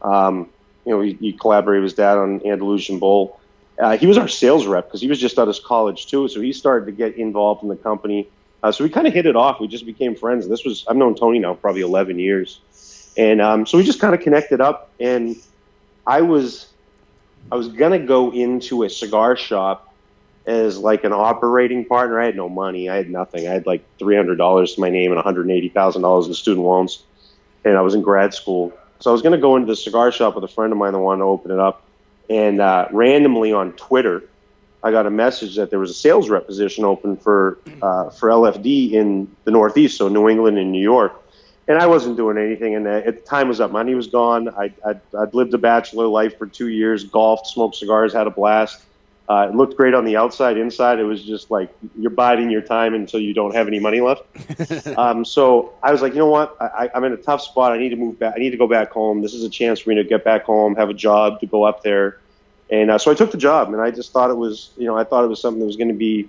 [0.00, 0.48] Um,
[0.84, 3.38] you know, he, he collaborated with his dad on Andalusian Bull.
[3.78, 6.40] Uh, he was our sales rep because he was just out of college too, so
[6.40, 8.28] he started to get involved in the company.
[8.62, 9.60] Uh, so we kind of hit it off.
[9.60, 10.48] We just became friends.
[10.48, 12.60] This was I've known Tony now probably 11 years,
[13.16, 14.90] and um, so we just kind of connected up.
[15.00, 15.36] And
[16.06, 16.68] I was
[17.50, 19.92] I was gonna go into a cigar shop
[20.46, 22.20] as like an operating partner.
[22.20, 22.88] I had no money.
[22.88, 23.46] I had nothing.
[23.46, 27.02] I had like $300 to my name and $180,000 in student loans,
[27.64, 28.72] and I was in grad school.
[29.02, 31.00] So I was gonna go into the cigar shop with a friend of mine that
[31.00, 31.82] wanted to open it up,
[32.30, 34.22] and uh, randomly on Twitter.
[34.84, 38.28] I got a message that there was a sales rep position open for uh, for
[38.28, 41.20] LFD in the Northeast, so New England and New York.
[41.66, 43.72] And I wasn't doing anything, and uh, at the time was up.
[43.72, 44.48] Money was gone.
[44.50, 48.30] I, I'd, I'd lived a bachelor life for two years, golfed, smoked cigars, had a
[48.30, 48.84] blast.
[49.28, 50.56] Uh, it looked great on the outside.
[50.56, 54.00] Inside, it was just like you're biding your time until you don't have any money
[54.00, 54.24] left.
[54.98, 56.56] um, so I was like, you know what?
[56.60, 57.72] I, I'm in a tough spot.
[57.72, 58.34] I need to move back.
[58.36, 59.22] I need to go back home.
[59.22, 61.62] This is a chance for me to get back home, have a job, to go
[61.62, 62.18] up there.
[62.70, 64.96] And uh, so I took the job, and I just thought it was, you know,
[64.96, 66.28] I thought it was something that was going to be,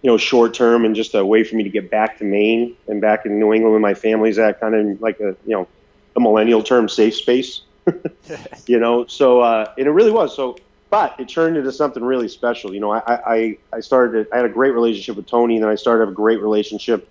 [0.00, 2.76] you know, short term and just a way for me to get back to Maine
[2.86, 5.68] and back in New England with my family's at kind of like a, you know,
[6.16, 7.62] a millennial term safe space,
[8.66, 9.06] you know.
[9.06, 10.34] So uh, and it really was.
[10.34, 10.56] So,
[10.92, 12.74] but it turned into something really special.
[12.74, 14.28] You know, I I, I started.
[14.30, 17.08] I had a great relationship with Tony, and then I started a great relationship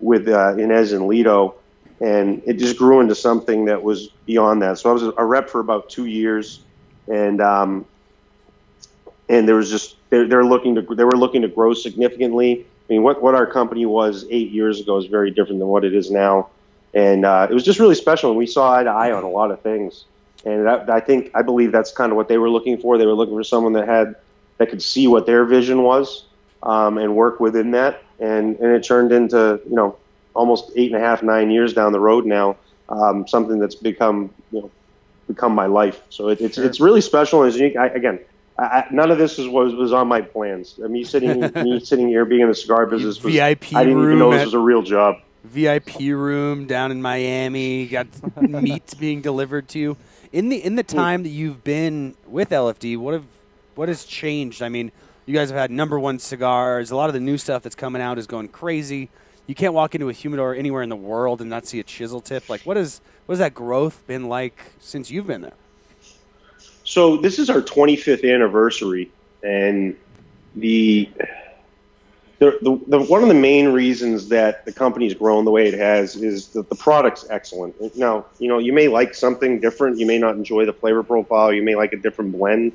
[0.00, 1.54] with uh, Inez and Lito,
[2.00, 4.78] and it just grew into something that was beyond that.
[4.78, 6.60] So I was a rep for about two years,
[7.06, 7.84] and um,
[9.28, 12.64] and there was just they're, they're looking to they were looking to grow significantly.
[12.88, 15.84] I mean, what what our company was eight years ago is very different than what
[15.84, 16.48] it is now,
[16.94, 18.30] and uh, it was just really special.
[18.30, 20.06] And we saw eye to eye on a lot of things,
[20.44, 22.98] and that, I think I believe that's kind of what they were looking for.
[22.98, 24.16] They were looking for someone that had
[24.58, 26.24] that could see what their vision was
[26.62, 29.96] um, and work within that, and and it turned into you know
[30.34, 32.56] almost eight and a half nine years down the road now,
[32.88, 34.70] um, something that's become you know
[35.26, 36.00] become my life.
[36.10, 37.76] So it, it's it's really special and it's unique.
[37.76, 38.20] I, again,
[38.58, 40.78] I, none of this is was was on my plans.
[40.82, 44.02] I mean, sitting me sitting here being in the cigar business was VIP I didn't
[44.02, 45.16] even know this was a real job.
[45.44, 47.86] VIP room down in Miami.
[47.86, 48.08] Got
[48.42, 49.96] meat being delivered to you.
[50.32, 53.24] In the in the time that you've been with LFD, what have
[53.74, 54.62] what has changed?
[54.62, 54.92] I mean,
[55.26, 56.90] you guys have had number one cigars.
[56.90, 59.08] A lot of the new stuff that's coming out is going crazy.
[59.46, 62.20] you can't walk into a humidor anywhere in the world and not see a chisel
[62.20, 62.48] tip.
[62.48, 65.54] Like, what is what has that growth been like since you've been there?
[66.84, 69.10] So this is our 25th anniversary,
[69.42, 69.96] and
[70.54, 71.08] the
[72.38, 75.74] the, the, the one of the main reasons that the company's grown the way it
[75.74, 77.74] has is that the product's excellent.
[77.96, 81.52] Now, you know, you may like something different, you may not enjoy the flavor profile,
[81.52, 82.72] you may like a different blend,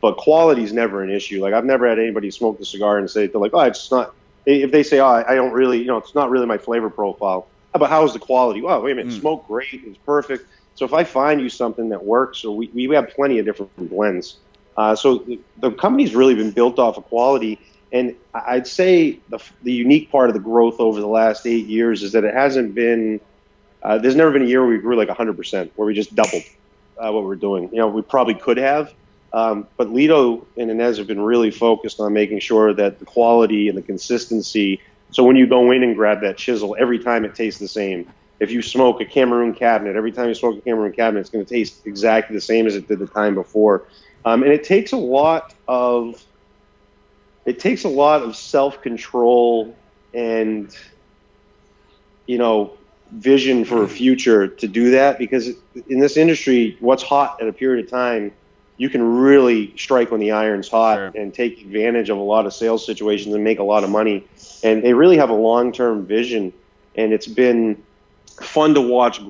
[0.00, 1.42] but quality is never an issue.
[1.42, 4.14] Like I've never had anybody smoke the cigar and say they're like, oh, it's not.
[4.44, 7.46] If they say, oh, I don't really, you know, it's not really my flavor profile.
[7.74, 8.60] Ah, but how's the quality?
[8.60, 9.20] Well, wait a minute, mm.
[9.20, 10.46] smoke great, it's perfect.
[10.74, 13.70] So if I find you something that works, or we, we have plenty of different
[13.90, 14.38] blends.
[14.76, 17.58] Uh, so the, the company's really been built off of quality.
[17.92, 22.02] And I'd say the, the unique part of the growth over the last eight years
[22.02, 23.20] is that it hasn't been,
[23.82, 26.42] uh, there's never been a year where we grew like 100%, where we just doubled
[26.98, 27.68] uh, what we're doing.
[27.70, 28.94] You know, we probably could have,
[29.32, 33.68] um, but Lito and Inez have been really focused on making sure that the quality
[33.68, 34.80] and the consistency.
[35.10, 38.10] So when you go in and grab that chisel, every time it tastes the same.
[38.40, 41.44] If you smoke a Cameroon cabinet, every time you smoke a Cameroon cabinet, it's going
[41.44, 43.84] to taste exactly the same as it did the time before.
[44.24, 46.22] Um, and it takes a lot of
[47.44, 49.74] it takes a lot of self control
[50.14, 50.76] and
[52.26, 52.72] you know
[53.10, 55.50] vision for a future to do that because
[55.88, 58.32] in this industry what's hot at a period of time
[58.82, 61.12] you can really strike when the iron's hot Sure.
[61.14, 64.26] and take advantage of a lot of sales situations and make a lot of money.
[64.64, 66.52] And they really have a long-term vision.
[66.96, 67.82] And it's been
[68.40, 69.20] fun to watch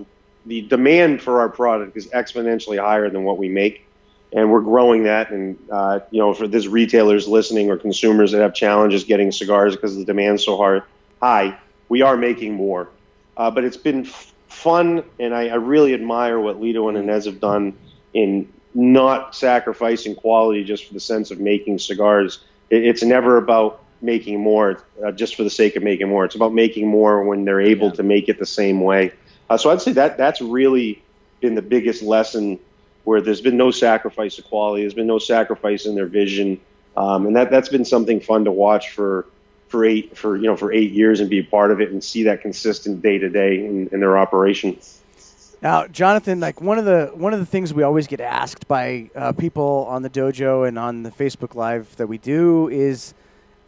[0.47, 3.85] the demand for our product is exponentially higher than what we make
[4.33, 5.31] and we're growing that.
[5.31, 9.77] And uh, you know, for these retailers listening or consumers that have challenges getting cigars
[9.77, 10.83] because the demand's so hard
[11.21, 11.59] high,
[11.89, 12.89] we are making more.
[13.37, 17.27] Uh, but it's been f- fun, and I, I really admire what Lito and Inez
[17.27, 17.75] have done
[18.13, 22.45] in not sacrificing quality just for the sense of making cigars.
[22.71, 26.25] It, it's never about making more uh, just for the sake of making more.
[26.25, 29.13] It's about making more when they're able to make it the same way.
[29.49, 31.03] Uh, so I'd say that that's really
[31.41, 32.59] been the biggest lesson
[33.05, 36.61] where there's been no sacrifice of quality, there's been no sacrifice in their vision,
[36.97, 39.27] um, and that that's been something fun to watch for
[39.69, 42.05] for eight for you know for eight years and be a part of it and
[42.05, 44.79] see that consistent day to day in their operation.
[45.63, 49.11] Now, Jonathan, like one of the one of the things we always get asked by
[49.15, 53.15] uh, people on the dojo and on the Facebook Live that we do is,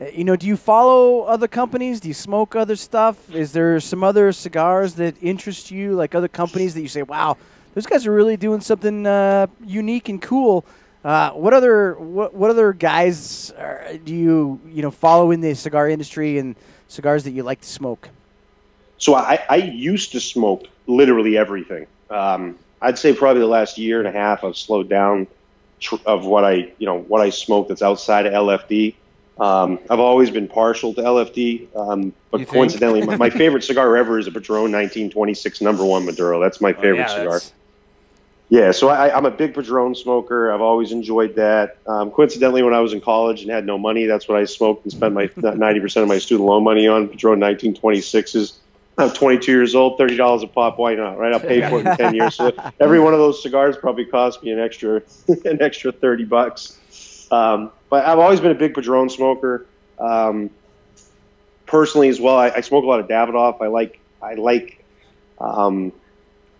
[0.01, 2.01] uh, you know, do you follow other companies?
[2.01, 3.33] Do you smoke other stuff?
[3.33, 7.37] Is there some other cigars that interest you, like other companies that you say, "Wow,
[7.75, 10.65] those guys are really doing something uh, unique and cool"?
[11.05, 15.55] Uh, what other what, what other guys are, do you you know follow in the
[15.55, 16.57] cigar industry and
[16.89, 18.09] cigars that you like to smoke?
[18.99, 21.87] So I, I used to smoke literally everything.
[22.09, 25.27] Um, I'd say probably the last year and a half I've slowed down
[25.81, 28.95] tr- of what I you know what I smoke that's outside of LFD.
[29.39, 33.97] Um, I've always been partial to LFD, um, but You coincidentally, my, my favorite cigar
[33.97, 36.39] ever is a Padron 1926 Number One Maduro.
[36.41, 37.25] That's my favorite Oh, yeah, cigar.
[37.33, 37.53] that's-
[38.55, 40.53] Yeah, so I, I'm a big Padron smoker.
[40.53, 41.79] I've always enjoyed that.
[41.89, 44.85] Um, coincidentally, when I was in college and had no money, that's what I smoked
[44.85, 48.59] and spent my 90% of my student loan money on Padron 1926s.
[48.97, 50.79] I'm 22 years old, $30 a pop.
[50.79, 51.19] Why not?
[51.19, 51.33] Right?
[51.33, 52.37] I'll pay for it in 10 years.
[52.37, 55.03] So every one of those cigars probably cost me an extra,
[55.45, 56.79] an extra 30 bucks.
[57.33, 59.67] Um, but I've always been a big Padron smoker.
[59.99, 60.49] Um,
[61.67, 63.61] personally, as well, I, I smoke a lot of Davidoff.
[63.61, 64.85] I like, I like,
[65.41, 65.91] um,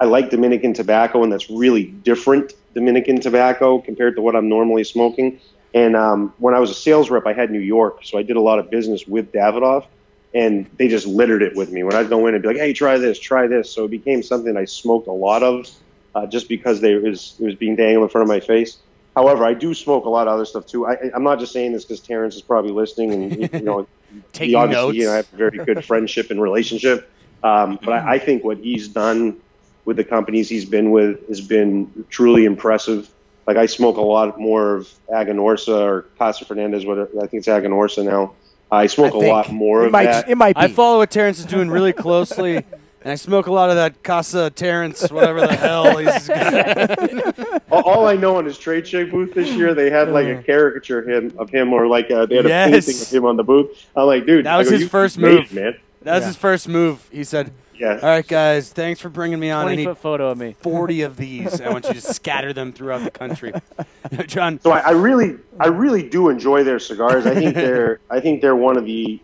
[0.05, 4.85] I like Dominican tobacco, and that's really different Dominican tobacco compared to what I'm normally
[4.85, 5.41] smoking.
[5.73, 8.37] And um, when I was a sales rep, I had New York, so I did
[8.37, 9.87] a lot of business with Davidoff,
[10.35, 11.85] and they just littered it with me.
[11.85, 14.23] When I'd go in and be like, "Hey, try this, try this," so it became
[14.23, 15.71] something I smoked a lot of,
[16.15, 18.77] uh, just because they it was it was being dangled in front of my face.
[19.17, 20.87] However, I do smoke a lot of other stuff too.
[20.87, 23.87] I, I'm not just saying this because Terrence is probably listening, and you know,
[24.35, 24.97] Taking obviously notes.
[24.99, 27.11] you know, I have a very good friendship and relationship.
[27.43, 29.39] Um, but I, I think what he's done
[29.85, 33.09] with the companies he's been with has been truly impressive.
[33.47, 37.49] Like I smoke a lot more of Aganorsa or Casa Fernandez, what I think it's
[37.49, 38.33] Aganorsa now.
[38.71, 40.29] I smoke I a lot more it of might, that.
[40.31, 40.63] It might be.
[40.63, 42.57] I follow what Terrence is doing really closely,
[43.03, 46.31] and I smoke a lot of that Casa Terrence, whatever the hell he's.
[47.71, 50.43] all, all I know on his trade show booth this year, they had like a
[50.43, 52.87] caricature of him, of him or like a, they had a Yes.
[52.87, 53.87] painting of him on the booth.
[53.95, 55.53] I'm like, dude, That was go, his first move.
[55.53, 55.77] man.
[56.03, 56.27] That was Yeah.
[56.29, 57.07] his first move.
[57.13, 57.53] He said,
[57.85, 57.99] Yeah.
[58.03, 59.61] "All right, guys, thanks for bringing me on.
[59.61, 60.57] I Twenty need foot photo of me.
[60.61, 61.61] 40 of these.
[61.61, 63.53] I want you to scatter them throughout the country."
[64.27, 67.27] John, So I, I really, I really do enjoy their cigars.
[67.27, 69.21] I think they're, I think they're one of the,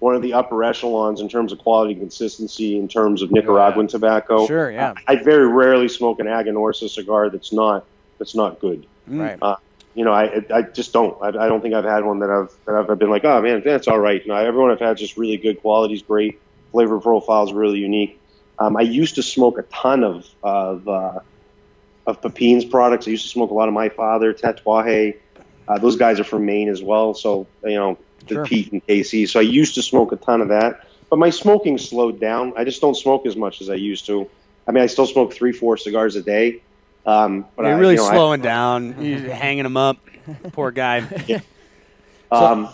[0.00, 3.86] one of the upper echelons in terms of quality and consistency in terms of Nicaraguan
[3.86, 4.46] tobacco.
[4.46, 4.94] Sure, yeah.
[5.06, 7.84] I, I very rarely smoke an Aganorsa cigar that's not,
[8.18, 8.86] that's not good.
[9.06, 9.38] right.
[9.40, 9.56] Uh,
[9.94, 11.16] you know, I, I just don't.
[11.22, 13.62] I, I don't think I've had one that I've that I've been like, oh man,
[13.64, 14.26] that's all right.
[14.26, 15.60] No, everyone I've had just really good.
[15.60, 16.40] Quality's great.
[16.74, 18.20] Flavor profile is really unique.
[18.58, 21.20] Um, I used to smoke a ton of of uh,
[22.06, 23.06] of Pepin's products.
[23.06, 25.16] I used to smoke a lot of My Father, Tatuaje.
[25.68, 27.96] Uh, those guys are from Maine as well, so you know
[28.26, 28.44] the Sure.
[28.44, 29.28] Pete and KC.
[29.28, 32.52] So I used to smoke a ton of that, but my smoking slowed down.
[32.56, 34.28] I just don't smoke as much as I used to.
[34.66, 36.60] I mean, I still smoke three, four cigars a day.
[37.06, 39.02] Um, but You're I, really you know, I- slowing down.
[39.04, 39.98] You're hanging them up.
[40.52, 41.00] Poor guy.
[42.32, 42.68] Um,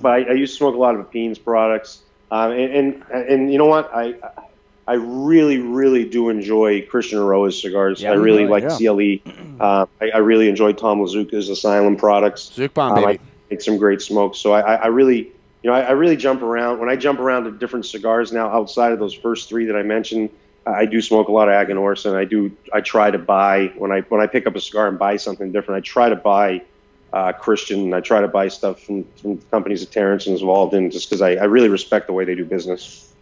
[0.00, 2.00] but I, I used to smoke a lot of Pepin's products,
[2.30, 3.90] um, and, and and you know what?
[3.94, 4.14] I
[4.88, 8.02] I really really do enjoy Christian Eiroa's cigars.
[8.02, 8.76] Yeah, I really yeah, like yeah.
[8.76, 9.32] CLE.
[9.60, 12.52] Uh, I, I really enjoy Tom Lazuka's Asylum products.
[12.52, 13.18] Zook bomb, Um, baby.
[13.18, 14.38] I make some great smokes.
[14.38, 15.18] So I, I, I really,
[15.62, 16.78] you know, I, I really jump around.
[16.78, 19.82] When I jump around to different cigars now, outside of those first three that I
[19.82, 20.30] mentioned,
[20.66, 22.56] I do smoke a lot of Aganorsa, and I do.
[22.72, 25.52] I try to buy when I when I pick up a cigar and buy something
[25.52, 25.78] different.
[25.78, 26.62] I try to buy
[27.12, 30.74] uh, Christian, and I try to buy stuff from, from companies that Terrence is involved
[30.74, 33.12] in, just because I, I really respect the way they do business.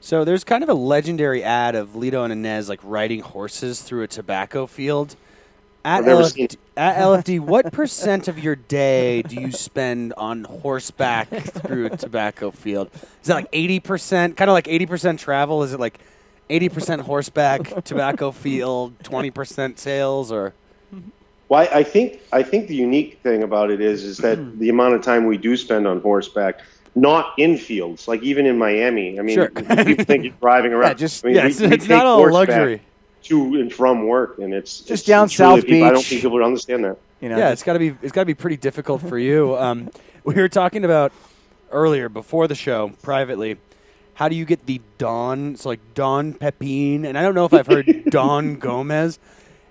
[0.00, 4.02] So there's kind of a legendary ad of Lito and Inez like riding horses through
[4.02, 5.16] a tobacco field.
[5.84, 11.86] At LFD, at LFD, what percent of your day do you spend on horseback through
[11.86, 12.90] a tobacco field?
[13.22, 14.36] Is that like eighty percent?
[14.36, 15.62] Kind of like eighty percent travel?
[15.62, 15.98] Is it like
[16.50, 20.52] eighty percent horseback, tobacco field, twenty percent sales, or
[21.50, 24.68] Well, I, I think I think the unique thing about it is is that the
[24.70, 26.60] amount of time we do spend on horseback,
[26.94, 29.18] not in fields, like even in Miami.
[29.18, 29.48] I mean, Sure.
[29.84, 30.90] people think you're driving around.
[30.90, 32.80] Yeah, just- I mean, yeah, we- it's, we it's not all luxury.
[33.24, 36.04] to and from work, and it's Just it's- down it's really South people- I don't
[36.04, 36.96] think people would understand that.
[37.20, 39.56] You know, yeah, it's got to be it's got to be pretty difficult for you.
[39.60, 39.90] Um,
[40.22, 41.12] we were talking about
[41.72, 43.56] earlier before the show privately.
[44.14, 45.56] How do you get the Don?
[45.56, 49.18] So like Don Pepin, and I don't know if I've heard Don Gomez.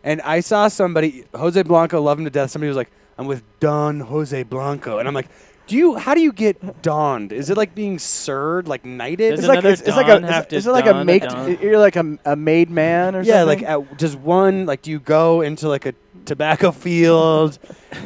[0.04, 2.52] And I saw somebody, Jose Blanco, love him to death.
[2.52, 5.28] Somebody was like, "I'm with Don Jose Blanco," and I'm like,
[5.68, 5.96] "Do you?
[5.96, 7.34] How do you get donned?
[7.34, 9.32] Is it like being sirred, like knighted?
[9.32, 10.86] Does it's like another it's, it's like Don a have is, to is it like
[10.86, 11.58] a don make Don?
[11.62, 13.68] you're like a, a made man or yeah, something?
[13.68, 15.94] like uh, does one like do you go into like a
[16.26, 17.60] tobacco field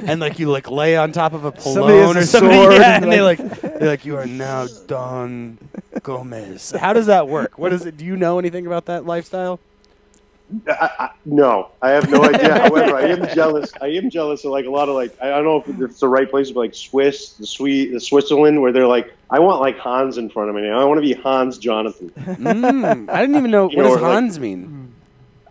[0.06, 2.52] and like you like lay on top of a Somebody has pylon a or something?
[2.52, 5.60] sword Yeah, and, and they like- like they're like you are now Don
[6.02, 6.72] Gomez.
[6.72, 7.60] How does that work?
[7.60, 7.98] What is it?
[7.98, 9.60] Do you know anything about that lifestyle?
[10.68, 12.60] I, I, no, I have no idea.
[12.70, 13.72] However, I am jealous.
[13.82, 16.08] I am jealous of like a lot of like I don't know if it's the
[16.08, 19.78] right place, but like Swiss, the Swe the Switzerland, where they're like, I want like
[19.80, 20.70] Hans in front of me.
[20.70, 22.10] I want to be Hans Jonathan.
[22.12, 24.94] Mm, I didn't even know You what know, does or, like- Hans mean.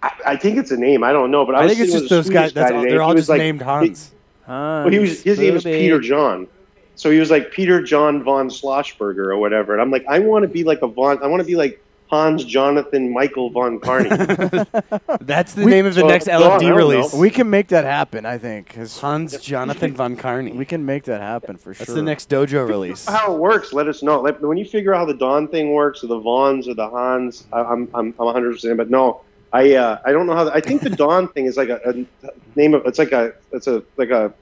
[0.02, 1.04] I, I think it's a name.
[1.04, 2.50] I don't know, but I, I, was think it's just those guys.
[2.50, 4.10] Swedish That's guy all, they're all just like- named Hans.
[4.46, 6.46] Well, he was his name was Peter John.
[6.94, 9.72] So he was like Peter John von Schlossberger or whatever.
[9.72, 11.22] And I'm like, I want to be like a von.
[11.22, 11.82] I want to be like
[12.12, 14.10] Hans Jonathan Michael von Carney.
[15.22, 16.76] That's the We- name of the So, next no, I don't LFD know.
[16.76, 17.12] release.
[17.14, 18.26] we can make that happen.
[18.26, 20.52] I think 'cause Hans Jonathan von Carney.
[20.52, 21.86] we can make that happen for sure.
[21.86, 23.06] That's the next dojo release.
[23.06, 24.20] how it works, let us know.
[24.20, 26.86] Let, when you figure out how the Don thing works, or the Vons, or the
[26.88, 28.52] Hans, I, I'm I'm I'm 100.
[28.52, 29.22] percent But no,
[29.54, 30.44] I uh, I don't know how.
[30.44, 32.84] The, I think the Don thing is like a, a name of.
[32.84, 34.34] It's like a it's a like a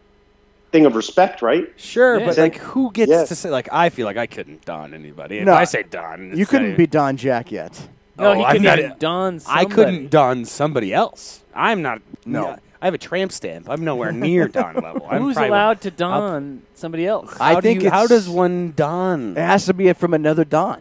[0.73, 1.68] thing of respect, right?
[1.77, 2.27] Sure, Yeah.
[2.27, 3.29] but like, who gets Yes.
[3.29, 3.51] to say?
[3.51, 5.39] Like, I feel like I couldn't don anybody.
[5.39, 5.55] If No.
[5.55, 7.89] I say don, You couldn't not be Don Jack yet.
[8.18, 9.66] No, Oh, he I'm couldn't not- even don I somebody.
[9.75, 11.43] couldn't don somebody else.
[11.55, 12.03] I'm not.
[12.27, 12.57] No.
[12.83, 13.68] I have a tramp stamp.
[13.68, 15.07] I'm nowhere near don level.
[15.11, 17.35] I'm Who's allowed to don somebody else?
[17.41, 19.37] I How do think you- how does one don?
[19.37, 20.81] It has to be from another Don.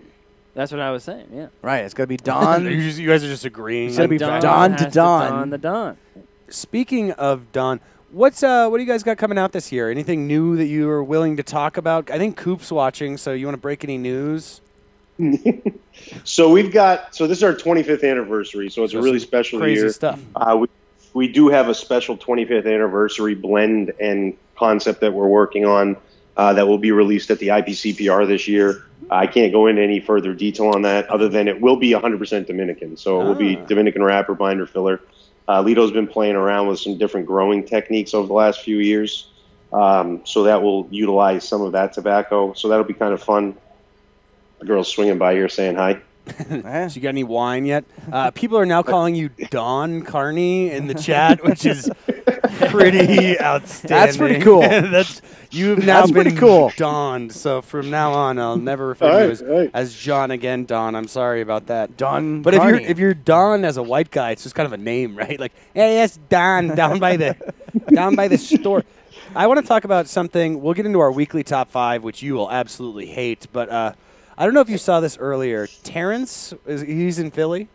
[0.56, 1.28] That's what I was saying.
[1.34, 1.48] Yeah.
[1.62, 1.84] Right.
[1.86, 2.64] It's got to be you, Don.
[2.70, 3.88] just- you guys are just agreeing.
[3.90, 5.30] It's gotta be Don Don to Don.
[5.32, 5.98] don the don.
[6.50, 7.80] Speaking of Don,
[8.12, 9.89] what's uh what do you guys got coming out this year?
[9.89, 12.10] Anything new that you are willing to talk about?
[12.12, 14.62] I think Coop's watching, so you want to break any news?
[16.24, 17.14] So we've got.
[17.14, 18.70] So this is our 25th anniversary.
[18.70, 19.91] So it's So a really special Crazy year.
[19.91, 20.20] stuff.
[20.34, 20.68] Uh, we,
[21.14, 25.97] we do have a special 25th anniversary blend and concept that we're working on
[26.38, 28.86] uh, that will be released at the IPCPR this year.
[29.12, 32.47] I can't go into any further detail on that other than it will be 100%
[32.47, 32.95] Dominican.
[32.95, 33.66] So it will be Ah.
[33.66, 35.01] Dominican wrapper, binder, filler.
[35.50, 39.30] Uh, Lito's been playing around with some different growing techniques over the last few years.
[39.74, 42.54] Um, so that will utilize some of that tobacco.
[42.54, 43.58] So that'll be kind of fun.
[44.60, 46.02] The girl's swinging by here saying hi.
[46.50, 46.88] Eh?
[46.88, 47.86] So you got any wine yet?
[48.12, 51.90] Uh, people are now calling you Don Carney in the chat, which is
[52.68, 53.98] pretty outstanding.
[53.98, 54.62] That's pretty cool.
[54.62, 55.22] That's
[55.52, 56.72] you've now That's been pretty cool.
[56.76, 57.32] Donned.
[57.32, 59.72] So from now on, I'll never refer to All you as, all right.
[59.74, 60.66] as John again.
[60.66, 61.98] Don, I'm sorry about that.
[61.98, 62.42] Don.
[62.42, 64.78] But if you're if you're Don as a white guy, it's just kind of a
[64.78, 65.40] name, right?
[65.40, 67.36] Like, hey, that's Don down by the
[67.94, 68.84] down by the store.
[69.36, 70.62] I want to talk about something.
[70.62, 73.48] We'll get into our weekly top five, which you will absolutely hate.
[73.52, 73.94] But uh,
[74.40, 75.68] I don't know if you saw this earlier.
[75.84, 77.68] Terrence, is, he's in Philly.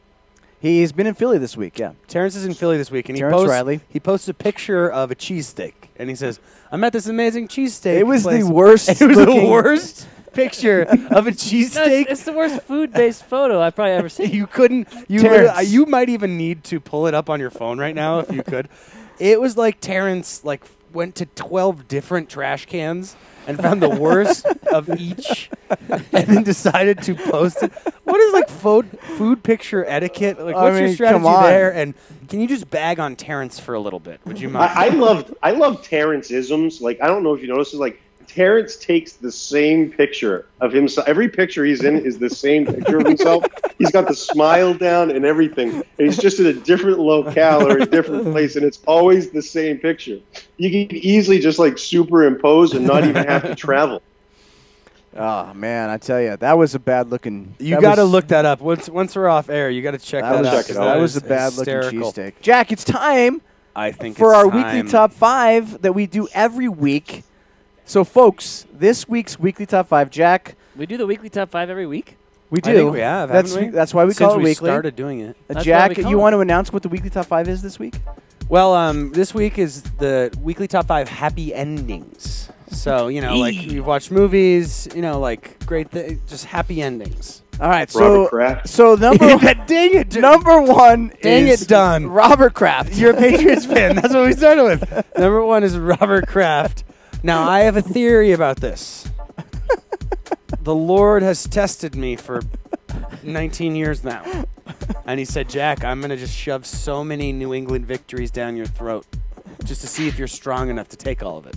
[0.60, 1.92] he's been in Philly this week, yeah.
[2.08, 3.80] Terrence is in Philly this week, and Terrence he posts Riley.
[3.90, 6.40] he posts a picture of a cheesesteak, and he says,
[6.72, 8.88] "I'm at this amazing cheesesteak." It was place." the worst.
[9.00, 10.08] It was the worst.
[10.32, 12.06] picture of a No, it's, cheesesteak.
[12.08, 14.30] it's the worst food-based photo I've probably ever seen.
[14.32, 14.88] you couldn't.
[15.06, 15.48] You Terrence.
[15.48, 18.32] literally- you might even need to pull it up on your phone right now if
[18.32, 18.68] you could.
[19.20, 23.16] It was like Terrence like went to twelve different trash cans
[23.46, 25.50] and found the worst of each,
[25.90, 27.72] and then decided to post it.
[28.04, 30.38] What is like food food picture etiquette?
[30.38, 31.72] Like, I what's your strategy there?
[31.74, 31.94] And
[32.28, 34.20] can you just bag on Terrence for a little bit?
[34.24, 34.72] Would you mind?
[34.74, 36.80] I, I love I love Terrence isms.
[36.80, 38.00] Like I don't know if you noticed, is like
[38.34, 41.06] Terrence takes the same picture of himself.
[41.08, 43.44] Every picture he's in is the same picture of himself.
[43.78, 47.78] he's got the smile down and everything, and he's just in a different locale or
[47.78, 50.18] a different place, and it's always the same picture.
[50.56, 54.02] You can easily just like superimpose and not even have to travel.
[55.16, 57.54] Oh man, I tell you, that was a bad looking.
[57.60, 59.70] You got to look that up once once we're off air.
[59.70, 60.52] You got to check That that, was, out.
[60.56, 60.84] check it 'cause out.
[60.86, 62.12] that that was a is bad looking hysterical.
[62.12, 62.32] cheesesteak.
[62.40, 63.40] Jack, it's time
[63.76, 67.22] I think for it's our weekly top five that we do every week.
[67.84, 71.86] So, folks, this week's weekly top five, Jack, We do the weekly top five every
[71.86, 72.16] week.
[72.50, 72.70] we do.
[72.70, 73.28] I think we have.
[73.28, 73.72] That's haven't we?
[73.72, 74.68] that's why we Since call it we weekly.
[74.68, 75.36] started doing it.
[75.50, 76.22] Uh, That's why Jack, we call you it.
[76.22, 77.94] want to announce what the weekly top five is this week?
[78.48, 82.50] Well, um, this week is the weekly top five happy endings.
[82.70, 87.42] So you know, like you've watched movies, you know, like great, th- just happy endings.
[87.60, 88.68] All right, so Robert Kraft.
[88.68, 89.26] so number
[89.66, 90.16] Dang it!
[90.16, 92.08] number one, Dang is it, Don.
[92.08, 92.94] Robert Kraft.
[92.96, 93.94] You're a Patriots fan.
[93.96, 95.06] That's what we started with.
[95.18, 96.82] Number one is Robert Kraft.
[97.24, 99.08] Now I have a theory about this.
[100.60, 102.42] The Lord has tested me for
[103.22, 104.44] 19 years now,
[105.06, 108.66] and He said, "Jack, I'm gonna just shove so many New England victories down your
[108.66, 109.06] throat,
[109.64, 111.56] just to see if you're strong enough to take all of it."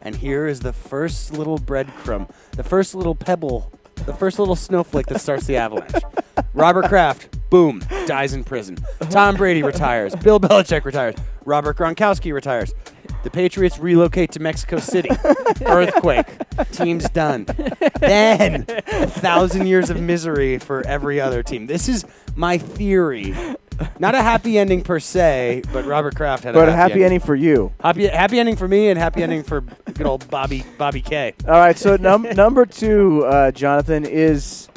[0.00, 3.70] And here is the first little breadcrumb, the first little pebble,
[4.06, 6.02] the first little snowflake that starts the avalanche.
[6.54, 8.76] Robert Kraft, boom, dies in prison.
[9.10, 10.14] Tom Brady retires.
[10.16, 11.14] Bill Belichick retires.
[11.44, 12.74] Robert Gronkowski retires.
[13.24, 15.10] The Patriots relocate to Mexico City.
[15.66, 16.26] Earthquake.
[16.72, 17.46] Team's done.
[18.00, 21.66] Then a thousand years of misery for every other team.
[21.66, 22.04] This is
[22.36, 23.34] my theory.
[23.98, 27.04] Not a happy ending per se, but Robert Kraft had a but a a happy
[27.04, 27.72] ending for you.
[27.80, 31.34] Happy, happy ending for me and happy ending for good old Bobby Bobby K.
[31.46, 34.67] All right, so num- number two, uh, Jonathan, is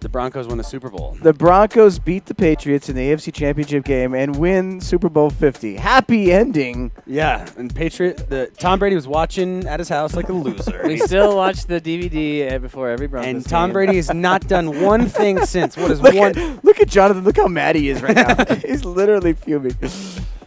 [0.00, 1.16] The Broncos won the Super Bowl.
[1.22, 5.76] the Broncos beat the Patriots in the AFC Championship game and win Super Bowl 50.
[5.76, 6.90] Happy ending.
[7.06, 8.28] Yeah, and Patriot.
[8.30, 10.80] The Tom Brady was watching at his house like a loser.
[10.84, 13.72] We still watch the DVD uh, before every Broncos and Tom game.
[13.74, 15.76] Brady has not done one thing since.
[15.76, 16.36] What is Look one?
[16.38, 17.24] at, look at Jonathan.
[17.24, 18.42] Look how mad he is right now.
[18.66, 19.74] He's literally fuming.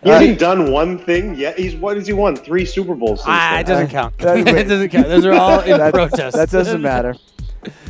[0.04, 1.58] He hasn't done one thing yet.
[1.58, 2.36] He's what has he won?
[2.36, 3.20] Three Super Bowls.
[3.20, 4.18] Since Ah, it doesn't count.
[4.18, 5.08] that- it doesn't count.
[5.08, 6.36] Those are all in That- protest.
[6.36, 7.16] That doesn't matter.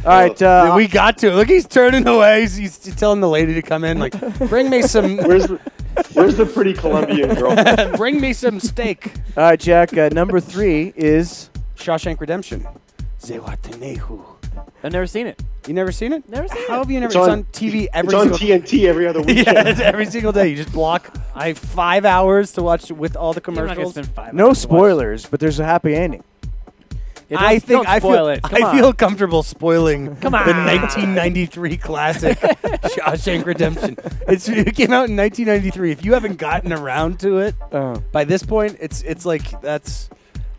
[0.06, 1.32] All right, uh, we got to.
[1.32, 2.42] Look, he's turning away.
[2.42, 4.00] He's, he's telling the lady to come in.
[4.00, 4.14] Like,
[4.50, 5.18] bring me some.
[5.26, 5.58] Where's the,
[6.14, 7.56] where's the pretty Colombian girl?
[7.98, 9.14] bring me some steak.
[9.38, 9.96] all right, Jack.
[9.98, 12.66] Uh, number three is Shawshank Redemption.
[13.22, 14.24] Zewatenehu.
[14.84, 15.42] I've never seen it.
[15.68, 16.28] You never seen it?
[16.28, 16.78] Never seen How it.
[16.80, 17.06] have you never?
[17.12, 18.30] It's It's on- on, TV every It's on.
[18.32, 19.48] TNT every other weekend.
[19.48, 20.50] yeah, it's every single day.
[20.50, 21.16] You just block.
[21.34, 23.94] I have five hours to watch with all the You're not commercials.
[23.94, 24.78] spend five no hours to watch.
[24.78, 26.24] spoilers, but there's a happy ending.
[27.34, 28.42] Yeah, I don't- think don't I feel it.
[28.44, 28.76] Come I on.
[28.78, 30.46] feel comfortable spoiling Come on.
[30.48, 33.98] the 1993 classic Shawshank Redemption.
[34.28, 35.92] It's, it came out in 1993.
[35.92, 38.02] If you haven't gotten around to it Oh.
[38.12, 40.10] by this point, it's it's like that's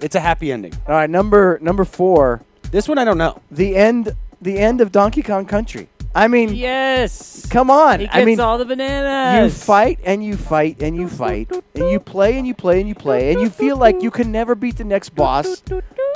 [0.00, 0.72] it's a happy ending.
[0.86, 3.40] All right, number number four, This one I don't know.
[3.50, 5.88] the end the end of Donkey Kong Country.
[6.16, 7.44] I mean, Yes.
[7.50, 7.98] come on.
[7.98, 9.42] He gets I mean, all the bananas.
[9.52, 12.88] you fight and you fight and you fight and you play and you play and
[12.88, 15.60] you play and you feel like you can never beat the next boss,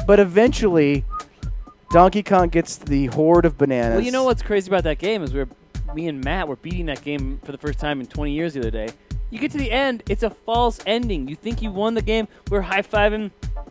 [0.06, 1.04] but eventually
[1.90, 3.96] Donkey Kong gets the horde of bananas.
[3.96, 5.48] Well, you know what's crazy about that game is we're
[5.94, 8.60] me and Matt were beating that game for the first time in 20 years the
[8.60, 8.88] other day.
[9.30, 11.28] You get to the end, it's a false ending.
[11.28, 12.28] You think you won the game.
[12.50, 13.30] We're high fiving,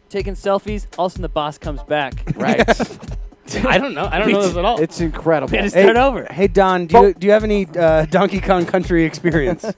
[0.10, 0.86] taking selfies.
[0.98, 2.14] All of a sudden, the boss comes back.
[2.36, 2.60] Right.
[3.66, 4.10] I don't know.
[4.12, 4.82] I don't know this at all.
[4.82, 5.50] it's incredible.
[5.52, 6.28] we had to Hey, start over.
[6.30, 9.66] Hey Don, do you, do you have any uh, Donkey Kong Country experience?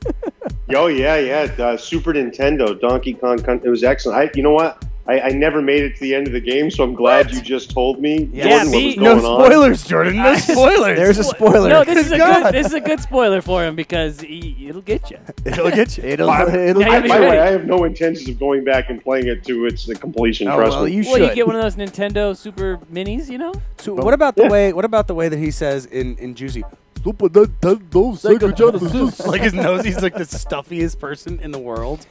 [0.76, 1.52] Oh yeah, yeah.
[1.58, 3.39] Uh, Super Nintendo, Donkey Kong.
[3.41, 4.20] Con- it was excellent.
[4.20, 4.86] I, you know what?
[5.10, 7.41] I, I never made it to the end of the game, so I'm glad you
[7.41, 8.30] just told me.
[8.32, 9.45] Yeah, Jordan, me- what was no going on.
[9.45, 10.16] spoilers, Jordan.
[10.18, 10.97] No spoilers.
[10.97, 11.68] There's a spoiler.
[11.70, 12.43] No, this is a God.
[12.43, 12.53] good.
[12.53, 15.18] This is a good spoiler for him because he, it'll get you.
[15.45, 16.03] It'll get you.
[16.03, 17.39] It'll, By- it'll Yeah, I, by the way.
[17.39, 20.47] I have no intentions of going back and playing it to its completion.
[20.47, 20.91] Oh, trust well, me.
[20.91, 23.53] you Well, you get one of those Nintendo Super Minis, you know.
[23.80, 24.49] So what about the Yeah.
[24.49, 24.74] way?
[24.74, 26.64] What about the way that he says in in Juicy?
[27.04, 29.26] Super Nintendo Sega Genesis.
[29.26, 32.06] like his nose, he's like the stuffiest person in the world.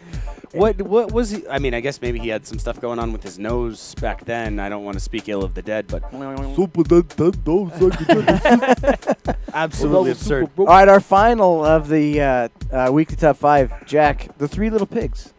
[0.53, 1.47] What what was he?
[1.49, 4.25] I mean, I guess maybe he had some stuff going on with his nose back
[4.25, 4.59] then.
[4.59, 6.11] I don't want to speak ill of the dead, but
[6.57, 9.37] Super Nintendo Sega Genesis.
[9.53, 10.51] Absolutely absurd.
[10.57, 14.87] All right, our final of the uh, uh, weekly top five, Jack, the Three Little
[14.87, 15.35] Pigs.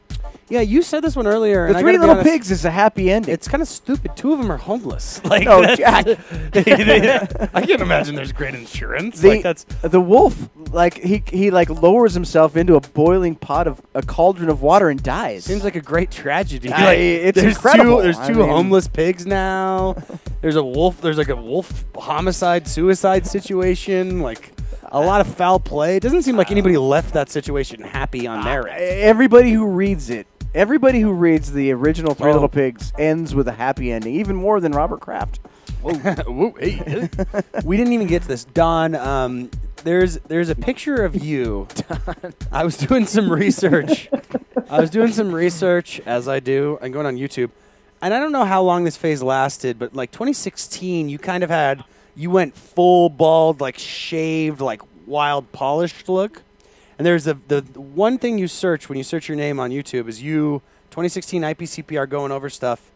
[0.49, 1.71] Yeah, you said this one earlier.
[1.71, 3.31] The Three Little honest, Pigs is a happy ending.
[3.33, 4.15] It's kind of stupid.
[4.17, 5.21] Two of them are homeless.
[5.29, 6.07] Like, no, that's- Jack.
[7.53, 9.19] I can't imagine there's great insurance.
[9.21, 13.67] The, like that's the wolf, like he he like lowers himself into a boiling pot
[13.67, 15.45] of a cauldron of water and dies.
[15.45, 16.71] seems like a great tragedy.
[16.73, 17.97] I- Like, it's there's incredible.
[17.97, 19.95] Two, there's I two mean- homeless pigs now.
[20.41, 20.99] There's a wolf.
[21.01, 24.21] There's like a wolf homicide suicide situation.
[24.21, 24.51] Like
[24.91, 25.97] a lot of foul play.
[25.97, 28.71] It doesn't seem like uh, anybody left that situation happy on uh, merit.
[28.79, 32.33] everybody who reads it, everybody who reads the original Three Oh.
[32.33, 35.39] Little Pigs ends with a happy ending, even more than Robert Kraft.
[35.81, 37.09] Whoa, hey.
[37.63, 38.43] we didn't even get to this.
[38.45, 39.49] Don, um,
[39.83, 41.67] there's there's a picture of you.
[42.51, 44.09] I was doing some research.
[44.69, 46.77] I was doing some research as I do.
[46.81, 47.51] I'm going on YouTube,
[48.01, 51.49] and I don't know how long this phase lasted, but like 2016, you kind of
[51.49, 51.83] had
[52.15, 56.43] you went full bald, like shaved, like wild polished look.
[56.99, 60.07] And there's a the one thing you search when you search your name on YouTube
[60.07, 62.91] is you 2016 IPCPR going over stuff.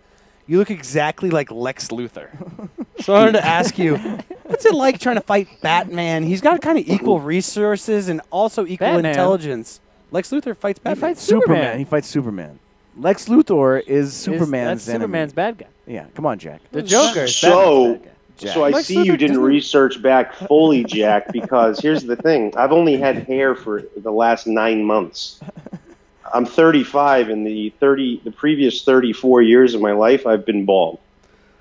[0.45, 2.29] You look exactly like Lex Luthor.
[2.99, 3.97] So I wanted to ask you,
[4.43, 6.23] what's it like trying to fight Batman?
[6.23, 9.05] He's got kind of equal resources and also equal Batman?
[9.07, 9.81] intelligence.
[10.11, 10.95] Lex Luthor fights Batman.
[10.95, 11.57] He fights Superman.
[11.57, 11.79] Superman.
[11.79, 12.59] He fights Superman.
[12.95, 15.03] Lex Luthor is Is- Superman's That's enemy.
[15.05, 15.65] Superman's bad guy.
[15.87, 16.61] Yeah, come on, Jack.
[16.71, 17.21] The Joker.
[17.23, 18.12] is So, Batman's bad guy.
[18.43, 18.53] Jack.
[18.53, 22.15] so I Lex see Luthor you didn't doesn't- research back fully, Jack, because here's the
[22.15, 22.53] thing.
[22.55, 25.39] I've only had hair for the last nine months.
[26.33, 30.99] I'm 35, and the 30, the previous 34 years of my life, I've been bald.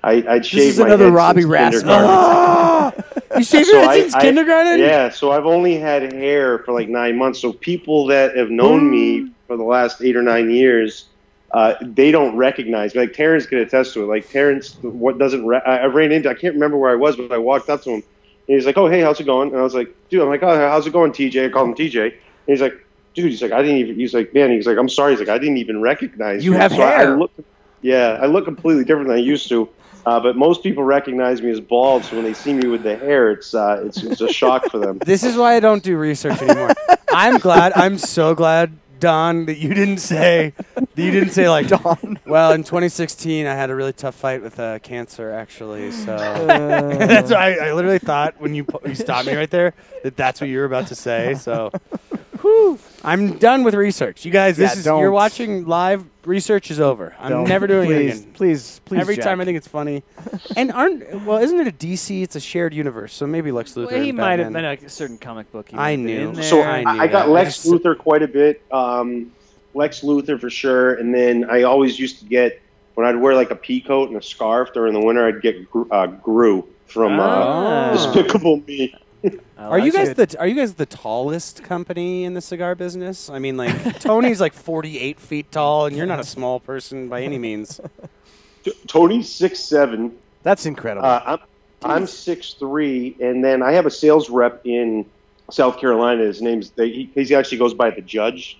[0.03, 1.87] I, I'd shaved is my another head Robbie since Rasmussen.
[1.87, 3.03] kindergarten.
[3.37, 4.79] you shaved So your I- head since I- kindergarten?
[4.79, 7.39] Yeah, so I've only had hair for like nine months.
[7.39, 9.27] So people that have known me hmm.
[9.47, 11.05] for the last eight or nine years,
[11.53, 13.01] uh, they don't recognize me.
[13.01, 14.07] Like Terrence can attest to it.
[14.07, 16.29] Like Terrence, what doesn't re- I, I ran into?
[16.29, 18.03] I can't remember where I was, but I walked up to him.
[18.47, 20.43] And he's like, "Oh, hey, how's it going?" And I was like, "Dude, I'm like,
[20.43, 22.03] oh, how's it going, TJ?" I called him TJ.
[22.05, 22.13] And
[22.47, 22.73] he's like,
[23.13, 25.29] "Dude," he's like, "I didn't even." He's like, "Man," he's like, "I'm sorry." He's like,
[25.29, 27.17] "I didn't even recognize You you." have So I- I hair.
[27.17, 27.31] look,
[27.81, 29.69] yeah, I look completely different than I used to.
[30.05, 32.97] Uh, but most people recognize me as bald, so when they see me with the
[32.97, 34.97] hair, it's uh, it's, it's a shock for them.
[35.05, 36.71] This is why I don't do research anymore.
[37.13, 37.71] I'm glad.
[37.77, 42.19] I'm so glad, Don, that you didn't say that you didn't say like Don.
[42.25, 45.91] Well, in 2016, I had a really tough fight with uh, cancer, actually.
[45.91, 46.15] So
[46.47, 49.73] that's why I, I literally thought when you pu- you stopped me right there
[50.03, 51.35] that that's what you were about to say.
[51.35, 51.71] So.
[52.43, 52.77] Whew.
[53.05, 54.25] I'm done with research.
[54.25, 54.99] You guys, this Yeah, is don't.
[54.99, 56.03] you're watching live.
[56.25, 57.15] Research is over.
[57.19, 58.33] I'm Don't- never doing please, it again.
[58.33, 58.99] Please, please.
[58.99, 59.23] Every Jack.
[59.25, 60.03] time I think it's funny.
[60.57, 62.21] and aren't well, isn't it a DC?
[62.21, 63.91] It's a shared universe, so maybe Lex Luthor.
[63.91, 65.69] Well, he and might have been a certain comic book.
[65.69, 66.29] he I might have been knew.
[66.29, 66.43] in there.
[66.43, 68.61] So I I, knew I got Lex just- Luthor quite a bit.
[68.71, 69.31] Um,
[69.73, 72.61] Lex Luthor for sure, and then I always used to get
[72.95, 75.25] when I'd wear like a pea coat and a scarf during the winter.
[75.27, 77.91] I'd get Gru- uh, Gru from uh, Ah.
[77.93, 78.93] Despicable Me.
[79.63, 80.29] I Are you guys it.
[80.29, 83.29] the Are you guys the tallest company in the cigar business?
[83.29, 87.21] I mean, like Tony's like 48 feet tall, and you're not a small person by
[87.23, 87.79] any means.
[88.63, 90.15] T- Tony's six seven.
[90.43, 91.05] That's incredible.
[91.07, 91.39] Uh, I'm
[91.83, 95.05] I'm six three, and then I have a sales rep in
[95.51, 96.23] South Carolina.
[96.23, 98.59] His name's he, he actually goes by the Judge.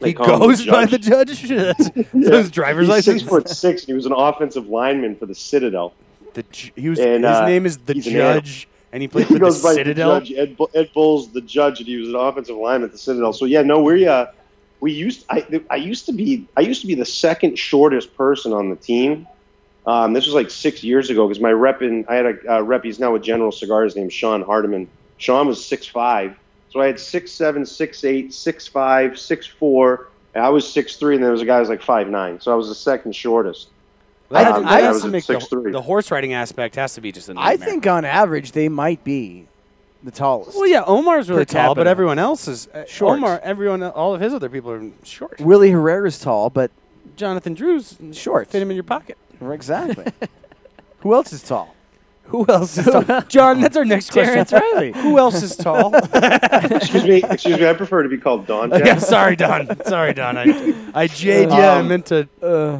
[0.00, 1.42] They he call him goes by the judge.
[1.48, 2.30] That's Yeah.
[2.36, 3.20] his driver's He's license.
[3.20, 3.82] Six foot six.
[3.82, 5.92] And he was an offensive lineman for the Citadel.
[6.34, 6.44] The,
[6.74, 9.34] he was, And, his uh, name is the he's an judge, and he played for
[9.34, 10.20] he the goes by Citadel.
[10.20, 10.38] the judge.
[10.38, 13.32] Ed, Ed Bull's the judge, and he was an offensive lineman at the Citadel.
[13.32, 14.26] So yeah, no, we uh,
[14.80, 18.52] we used I I used to be I used to be the second shortest person
[18.52, 19.26] on the team.
[19.86, 22.60] Um, this was like six years ago because my rep in I had a uh,
[22.60, 22.84] rep.
[22.84, 24.88] He's now with General Cigars named Sean Hardiman.
[25.16, 26.36] Sean was six five,
[26.70, 30.08] so I had six seven, six eight, six five, six four.
[30.34, 32.40] And I was six three, and there was a guy who was like five nine.
[32.40, 33.68] So I was the second shortest.
[34.32, 35.72] That, Um, that I has was to at make the, 6'3".
[35.72, 37.68] the horse riding aspect has to be just a I nightmare.
[37.68, 39.46] think on average they might be
[40.02, 40.56] the tallest.
[40.56, 43.18] Well, yeah, Omar's really Per tall, but everyone else is uh, Short.
[43.18, 45.40] Omar, everyone, all of his other people are short.
[45.40, 46.70] Willie Herrera's tall, but
[47.16, 48.48] Jonathan Drew's Short.
[48.48, 49.16] Fit him in your pocket.
[49.40, 50.06] exactly.
[51.00, 51.74] Who else is tall?
[52.26, 53.20] Who else is tall?
[53.22, 54.44] John, that's our next question.
[54.46, 54.92] Terrence Riley.
[55.02, 55.92] Who else is tall?
[55.94, 57.66] Excuse me, excuse me.
[57.68, 58.70] I prefer to be called Don.
[58.70, 58.84] Jack.
[58.86, 59.84] yeah, sorry, Don.
[59.84, 60.38] Sorry, Don.
[60.38, 61.54] I, I jade you.
[61.56, 62.28] I Um, meant to.
[62.40, 62.78] Uh,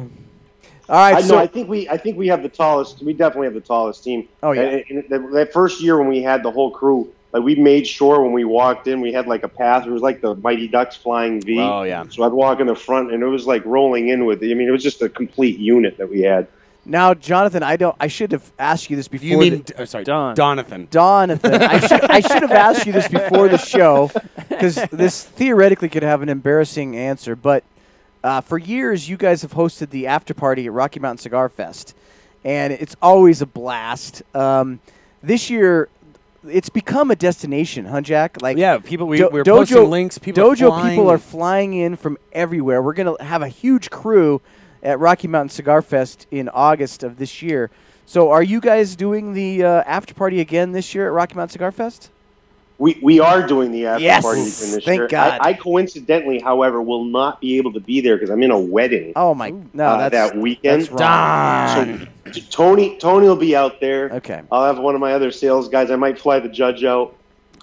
[0.89, 1.41] all right, I so know.
[1.41, 1.87] I think we.
[1.87, 3.01] I think we have the tallest.
[3.01, 4.27] We definitely have the tallest team.
[4.41, 4.61] Oh, yeah.
[4.61, 7.87] And, and that, that first year when we had the whole crew, like we made
[7.87, 9.87] sure when we walked in, we had like a path.
[9.87, 11.59] It was like the Mighty Ducks flying V.
[11.59, 12.03] Oh, yeah.
[12.09, 14.43] So I'd walk in the front, and it was like rolling in with.
[14.43, 16.47] I mean, it was just a complete unit that we had.
[16.85, 17.95] now, Jonathan, I don't.
[17.97, 19.27] I should have asked you this before.
[19.27, 19.63] You mean?
[19.63, 20.35] the, oh, sorry, Don.
[20.35, 20.89] Donathan.
[20.91, 21.63] Jonathan?
[21.63, 22.03] I should.
[22.03, 24.11] I should have asked you this before the show
[24.49, 27.37] because this theoretically could have an embarrassing answer.
[27.37, 27.63] But
[28.23, 31.95] uh, for years, you guys have hosted the after party at Rocky Mountain Cigar Fest,
[32.43, 34.23] and it's always a blast.
[34.35, 34.79] Um,
[35.21, 35.89] this year,
[36.47, 38.41] it's become a destination, huh, Jack?
[38.41, 39.07] Like Yeah, people.
[39.07, 40.17] We, Do- we're dojo posting links.
[40.17, 40.89] People are dojo flying.
[40.89, 42.81] people are flying in from everywhere.
[42.81, 44.41] We're gonna have a huge crew
[44.81, 47.69] at Rocky Mountain Cigar Fest in August of this year.
[48.05, 51.53] So, are you guys doing the uh, after party again this year at Rocky Mountain
[51.53, 52.09] Cigar Fest?
[52.83, 54.23] We we are doing the after Yes!
[54.23, 55.07] party again this Thank year.
[55.07, 55.39] God.
[55.39, 58.59] I, I coincidentally, however, will not be able to be there because I'm in a
[58.59, 59.51] wedding Oh my!
[59.73, 60.81] No, uh, that's that weekend.
[60.81, 62.07] that's wrong.
[62.33, 64.09] So Tony Tony will be out there.
[64.15, 64.41] Okay.
[64.51, 65.91] I'll have one of my other sales guys.
[65.91, 67.15] I might fly the judge out.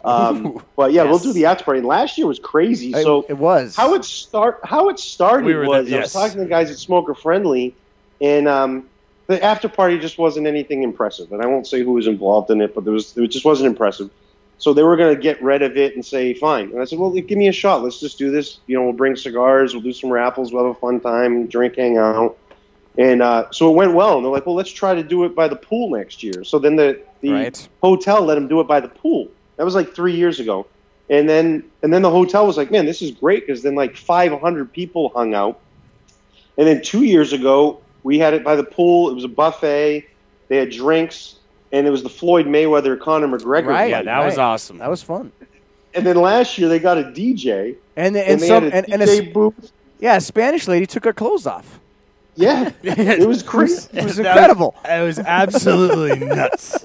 [0.06, 1.80] Um, but yeah, we'll do the after party.
[1.80, 2.94] And last year was crazy.
[2.94, 6.14] It- so it was how it start how it started We was the- I was
[6.14, 7.74] talking to the guys at Smoker Friendly,
[8.22, 8.86] and um,
[9.26, 11.30] the after party just wasn't anything impressive.
[11.30, 13.66] And I won't say who was involved in it, but there was it just wasn't
[13.66, 14.08] impressive.
[14.60, 16.70] So they were going to get rid of it and say fine.
[16.70, 17.82] And I said, well, give me a shot.
[17.82, 18.58] Let's just do this.
[18.66, 21.76] You know, we'll bring cigars, we'll do some raffles, we'll have a fun time, drink,
[21.76, 22.36] hang out.
[22.98, 24.16] And uh, so it went well.
[24.16, 26.44] And they're like, well, let's try to do it by the pool next year.
[26.44, 27.68] So then the the Right.
[27.82, 29.28] hotel let them do it by the pool.
[29.56, 30.66] That was like three years ago.
[31.08, 33.96] And then and then the hotel was like, man, this is great because then like
[33.96, 35.60] 500 people hung out.
[36.58, 39.08] And then two years ago, we had it by the pool.
[39.08, 40.04] It was a buffet.
[40.48, 41.39] They had drinks,
[41.72, 43.66] and it was the Floyd Mayweather Conor McGregor.
[43.66, 43.90] Right.
[43.90, 44.04] Yeah, fight.
[44.06, 44.78] that was awesome.
[44.78, 45.32] that was fun.
[45.94, 48.76] And then last year they got a DJ, And and, and, they some had a
[48.92, 49.72] and, and a, booth.
[49.98, 51.80] yeah, a Spanish lady took her clothes off.
[52.36, 53.88] Yeah, it was crazy.
[53.92, 54.74] It was incredible.
[54.84, 56.76] It was absolutely nuts.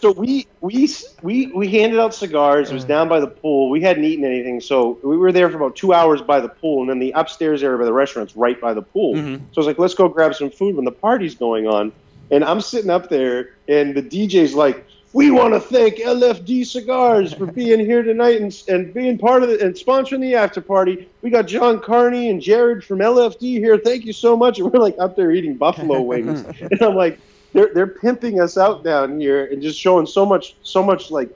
[0.00, 0.88] So we we
[1.22, 2.70] we we handed out cigars.
[2.70, 3.70] It was down by the pool.
[3.70, 6.80] We hadn't eaten anything, so we were there for about two hours by the pool,
[6.80, 9.14] and then the upstairs area by the restaurant's right by the pool.
[9.14, 9.36] Mm-hmm.
[9.36, 11.92] So I was like, let's go grab some food when the party's going on.
[12.30, 17.32] And I'm sitting up there, and the DJ's like, "We want to thank LFD Cigars
[17.32, 21.08] for being here tonight and, and being part of it and sponsoring the after party.
[21.22, 23.78] We got John Carney and Jared from LFD here.
[23.78, 27.18] Thank you so much." And we're like up there eating buffalo wings, and I'm like,
[27.52, 31.30] they're they're pimping us out down here and just showing so much so much like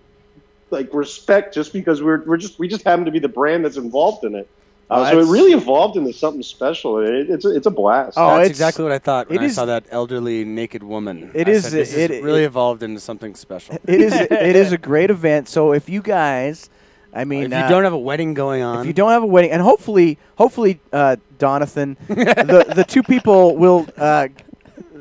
[0.71, 3.77] like respect just because we're we're just we just happen to be the brand that's
[3.77, 4.49] involved in it.
[4.91, 6.99] Uh, Oh, so it really evolved into something special.
[6.99, 8.19] It, it's a, it's a blast.
[8.19, 10.83] Oh, That's it's- exactly what I thought when it I is- saw that elderly naked
[10.83, 11.31] woman.
[11.35, 13.77] It I is- said, this it- it- really it- evolved into something special.
[13.87, 15.49] It is it is a great event.
[15.49, 16.69] So if you guys,
[17.15, 19.23] I mean, if you uh, don't have a wedding going on, if you don't have
[19.23, 24.29] a wedding, and hopefully, hopefully, uh, Donathan, the the two people will uh,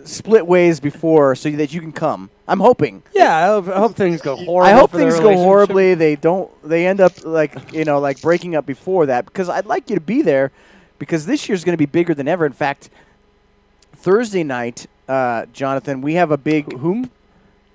[0.04, 2.30] split ways before so that you can come.
[2.48, 3.04] I'm hoping.
[3.14, 4.70] yeah, I hope, I hope things go horrible.
[4.70, 5.96] I hope things go horribly.
[5.96, 6.52] They don't.
[6.68, 9.26] They end up like you know, like breaking up before that.
[9.26, 10.52] Because I'd like you to be there,
[11.00, 12.46] because this year's going to be bigger than ever.
[12.46, 12.90] In fact,
[13.96, 17.10] Thursday night, uh, Jonathan, we have a big Whom?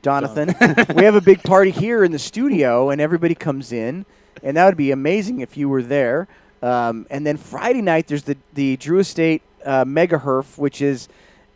[0.02, 0.54] Jonathan.
[0.94, 4.04] we have a big party here in the studio, and everybody comes in,
[4.42, 6.28] and that would be amazing if you were there.
[6.62, 11.08] Um, and then Friday night, there's the the Drew Estate uh, Mega Herf, which is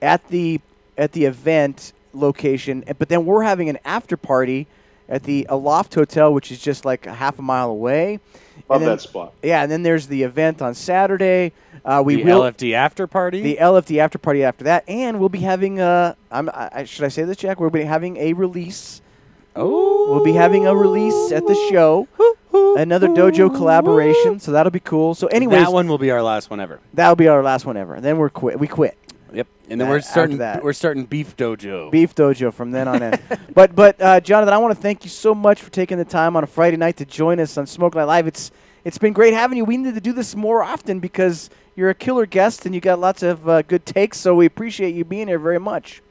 [0.02, 0.60] at the
[0.98, 2.84] at the event location.
[2.98, 4.66] But then we're having an after party
[5.08, 8.20] at the Aloft Hotel, which is just like a half a mile away.
[8.68, 9.32] Love and then, that spot.
[9.42, 11.52] Yeah, and then there's the event on Saturday.
[11.84, 13.40] Uh, we the will LFD after party.
[13.40, 16.16] the LFD after party after that, and we'll be having a.
[16.30, 17.58] I'm, I, I- should I say this, Jack?
[17.60, 19.00] We'll be having a release.
[19.56, 22.06] oh, We'll be having a release at the show.
[22.76, 25.14] Another dojo collaboration, so that'll be cool.
[25.14, 26.80] So, anyways, that one will be our last one ever.
[26.94, 28.00] that'll be our last one ever.
[28.00, 28.58] Then we're quit.
[28.58, 28.96] We quit
[29.32, 30.38] Yep, and then we're starting.
[30.38, 30.62] that.
[30.62, 31.90] We're starting beef dojo.
[31.90, 33.18] beef dojo from then on in.
[33.54, 36.36] but but uh, Jonathan, I want to thank you so much for taking the time
[36.36, 38.26] on a Friday night to join us on Smoke Night Live.
[38.26, 38.50] It's
[38.84, 39.64] it's been great having you.
[39.64, 42.98] We need to do this more often because you're a killer guest and you got
[42.98, 44.18] lots of uh, good takes.
[44.18, 46.02] So we appreciate you being here very much.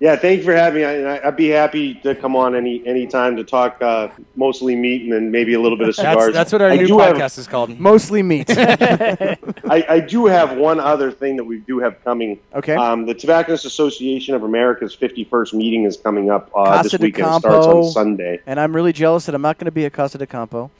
[0.00, 0.86] Yeah, thank you for having me.
[1.04, 5.02] I, I'd be happy to come on any any time to talk uh, mostly meat
[5.02, 6.26] and then maybe a little bit of cigars.
[6.26, 7.80] That's, that's what our I new podcast have- is called.
[7.80, 8.46] Mostly meat.
[8.56, 12.38] I, I do have one other thing that we do have coming.
[12.54, 12.74] Okay.
[12.74, 16.98] Um, the Tobacconist Association of America's 51st meeting is coming up uh, Casa this de
[17.04, 17.26] weekend.
[17.36, 18.40] It starts on Sunday.
[18.46, 20.70] and I'm really jealous that I'm not going to be at Casa de Campo.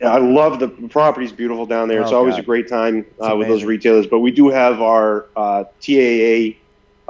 [0.00, 2.00] Yeah, I love the the property's beautiful down there.
[2.00, 2.40] It's Oh, always God.
[2.40, 4.06] a great time uh, with those retailers.
[4.06, 6.56] But we do have our uh, TAA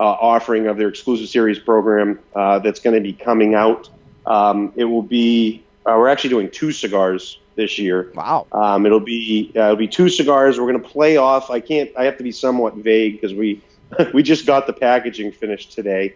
[0.04, 3.88] offering of their exclusive series program uh, that's going to be coming out.
[4.26, 5.62] Um, it will be.
[5.86, 8.10] Uh, we're actually doing two cigars this year.
[8.14, 8.46] Wow.
[8.52, 10.58] Um, it'll be uh, it'll be two cigars.
[10.60, 11.50] We're going to play off.
[11.50, 11.90] I can't.
[11.96, 13.62] I have to be somewhat vague because we
[14.14, 16.14] we just got the packaging finished today.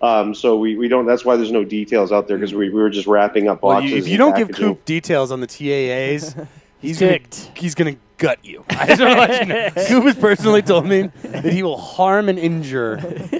[0.00, 1.06] Um, so we, we don't.
[1.06, 3.74] That's why there's no details out there because we, we were just wrapping up Well,
[3.78, 3.90] boxes.
[3.90, 4.74] you, if you don't give packaging.
[4.74, 6.46] Coop details on the TAAs,
[6.78, 7.46] he's ticked.
[7.46, 8.64] gonna he's gonna gut you.
[8.70, 9.70] I just want to let you know.
[9.86, 12.98] Coop has personally told me that he will harm and injure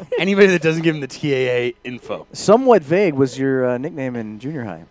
[0.19, 2.27] anybody that doesn't give him the TAA info.
[2.33, 4.85] Somewhat vague was your uh, nickname in junior high.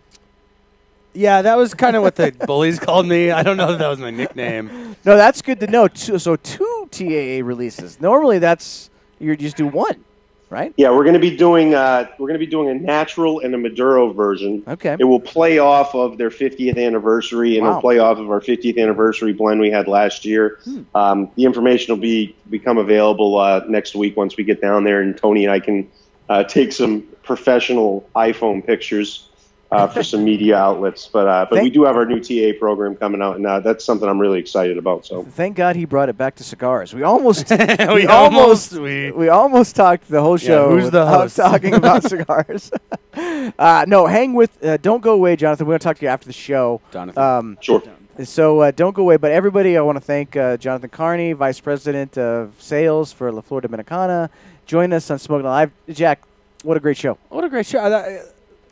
[1.14, 3.32] Yeah, that was kind of what the bullies called me.
[3.32, 4.94] I don't know if that was my nickname.
[5.04, 5.88] No, that's good to know.
[5.88, 8.00] So two TAA releases.
[8.00, 10.04] Normally, that's you just do one.
[10.50, 10.72] Right?
[10.76, 13.54] Yeah, we're going to be doing uh, we're going to be doing a natural and
[13.54, 14.62] a Maduro version.
[14.66, 14.96] Okay.
[14.98, 17.70] It will play off of their 50th anniversary, and Wow.
[17.70, 20.58] it'll play off of our 50th anniversary blend we had last year.
[20.64, 20.82] Hmm.
[20.94, 25.00] Um, the information will be become available uh, next week once we get down there,
[25.00, 25.88] and Tony and I can
[26.28, 29.27] uh, take some professional iPhone pictures.
[29.70, 32.96] Uh, for some media outlets, but uh, but we do have our new TA program
[32.96, 35.04] coming out, and uh, that's something I'm really excited about.
[35.04, 36.94] So Thank God he brought it back to cigars.
[36.94, 40.70] We almost, we, We almost, almost- we- we almost talked the whole show.
[40.70, 41.36] who's the without host?
[41.36, 42.70] talking about cigars.
[43.58, 44.64] uh, no, hang with.
[44.64, 45.66] Uh, don't go away, Jonathan.
[45.66, 46.80] We're gonna talk to you after the show.
[46.90, 47.22] Jonathan.
[47.22, 47.82] Um, sure.
[48.24, 49.18] so uh, don't go away.
[49.18, 53.42] But everybody, I want to thank uh, Jonathan Carney, Vice President of Sales for La
[53.42, 54.30] Flor Dominicana.
[54.64, 55.72] Join us on Smoke Night Live.
[55.94, 56.22] Jack,
[56.62, 57.18] what a great show.
[57.28, 57.84] What a great show!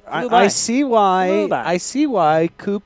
[0.08, 0.44] I, I, Flew by.
[0.44, 1.48] I see why.
[1.52, 2.82] I see why Coop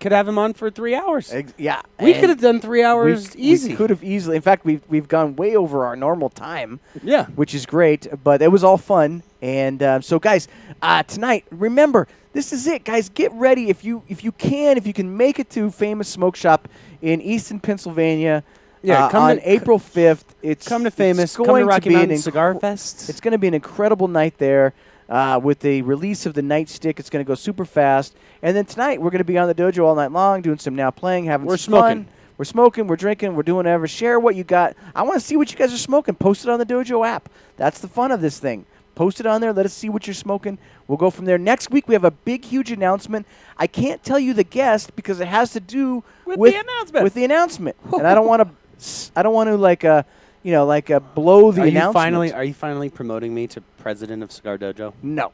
[0.00, 1.32] could have him on for three hours.
[1.32, 3.70] Ex- yeah, we could have done three hours we- easy.
[3.70, 4.36] We could have easily.
[4.36, 6.80] In fact, we've we've gone way over our normal time.
[7.02, 7.26] yeah.
[7.26, 8.06] which is great.
[8.24, 10.48] But it was all fun, and um, so guys,
[10.80, 13.08] uh, tonight, remember this is it, guys.
[13.08, 16.34] Get ready if you if you can if you can make it to Famous Smoke
[16.34, 16.68] Shop
[17.00, 18.42] in Easton, Pennsylvania.
[18.84, 20.34] Yeah, uh, come on to- April fifth.
[20.42, 21.36] It's Come to it's famous.
[21.36, 23.08] going Come to Rocky be an Mountain inc- Cigar Fest.
[23.08, 24.72] It's going to be an incredible night there.
[25.12, 28.16] Uh, with the release of the nightstick, it's going to go super fast.
[28.40, 30.74] And then tonight, we're going to be on the dojo all night long, doing some
[30.74, 31.80] now playing, having We're some fun.
[31.82, 32.12] smoking.
[32.38, 33.86] We're smoking, we're drinking, we're doing whatever.
[33.86, 34.74] Share what you got.
[34.94, 36.14] I want to see what you guys are smoking.
[36.14, 37.28] Post it on the Dojo app.
[37.58, 38.64] That's the fun of this thing.
[38.94, 39.52] Post it on there.
[39.52, 40.56] Let us see what you're smoking.
[40.88, 41.36] We'll go from there.
[41.36, 43.26] Next week we have a big, huge announcement.
[43.58, 47.04] I can't tell you the guest because it has to do With with the announcement.
[47.04, 49.12] With the announcement, and I don't want to.
[49.14, 50.02] I don't want to like uh,
[50.42, 52.32] you know, like uh, blow the are you finally?
[52.32, 54.92] Are you finally promoting me to president of Cigar Dojo?
[55.02, 55.32] No.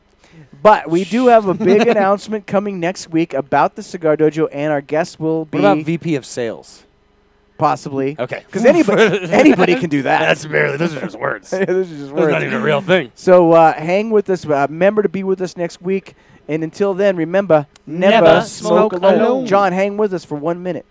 [0.63, 4.73] But we do have a big announcement coming next week about the Cigar Dojo, and
[4.73, 6.85] our guest will be What about VP of Sales?
[7.59, 8.17] possibly.
[8.19, 8.45] Okay.
[8.47, 9.03] Because anybody,
[9.33, 10.21] anybody can do that.
[10.21, 10.77] That's barely.
[10.79, 11.51] Those are just words.
[11.51, 12.33] this is just That's words.
[12.33, 13.13] not even a real thing.
[13.15, 14.47] So uh, hang with us.
[14.47, 16.15] Uh, remember to be with us next week.
[16.47, 19.21] And until then, remember never, Never smoke, smoke alone.
[19.21, 19.47] alone.
[19.47, 20.87] John, hang with us for one minute.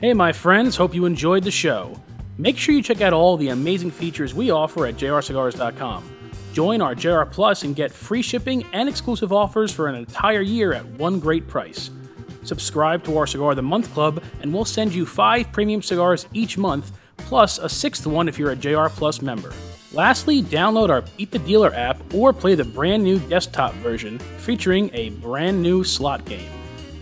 [0.00, 2.00] Hey, my friends, hope you enjoyed the show.
[2.38, 6.10] Make sure you check out all the amazing features we offer at jrcigars.com.
[6.52, 10.72] Join our JR Plus and get free shipping and exclusive offers for an entire year
[10.72, 11.90] at one great price.
[12.42, 16.26] Subscribe to our Cigar of the Month Club, and we'll send you five premium cigars
[16.32, 19.52] each month, plus a sixth one if you're a JR Plus member.
[19.92, 24.90] Lastly, download our Beat the Dealer app or play the brand new desktop version featuring
[24.94, 26.50] a brand new slot game.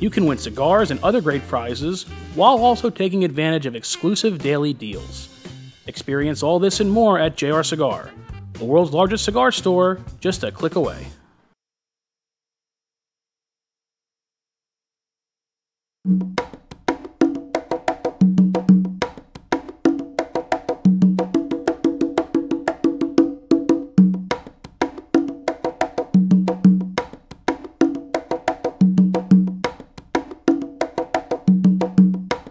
[0.00, 2.04] You can win cigars and other great prizes
[2.34, 5.28] while also taking advantage of exclusive daily deals.
[5.86, 8.10] Experience all this and more at JR Cigar,
[8.54, 11.06] the world's largest cigar store, just a click away.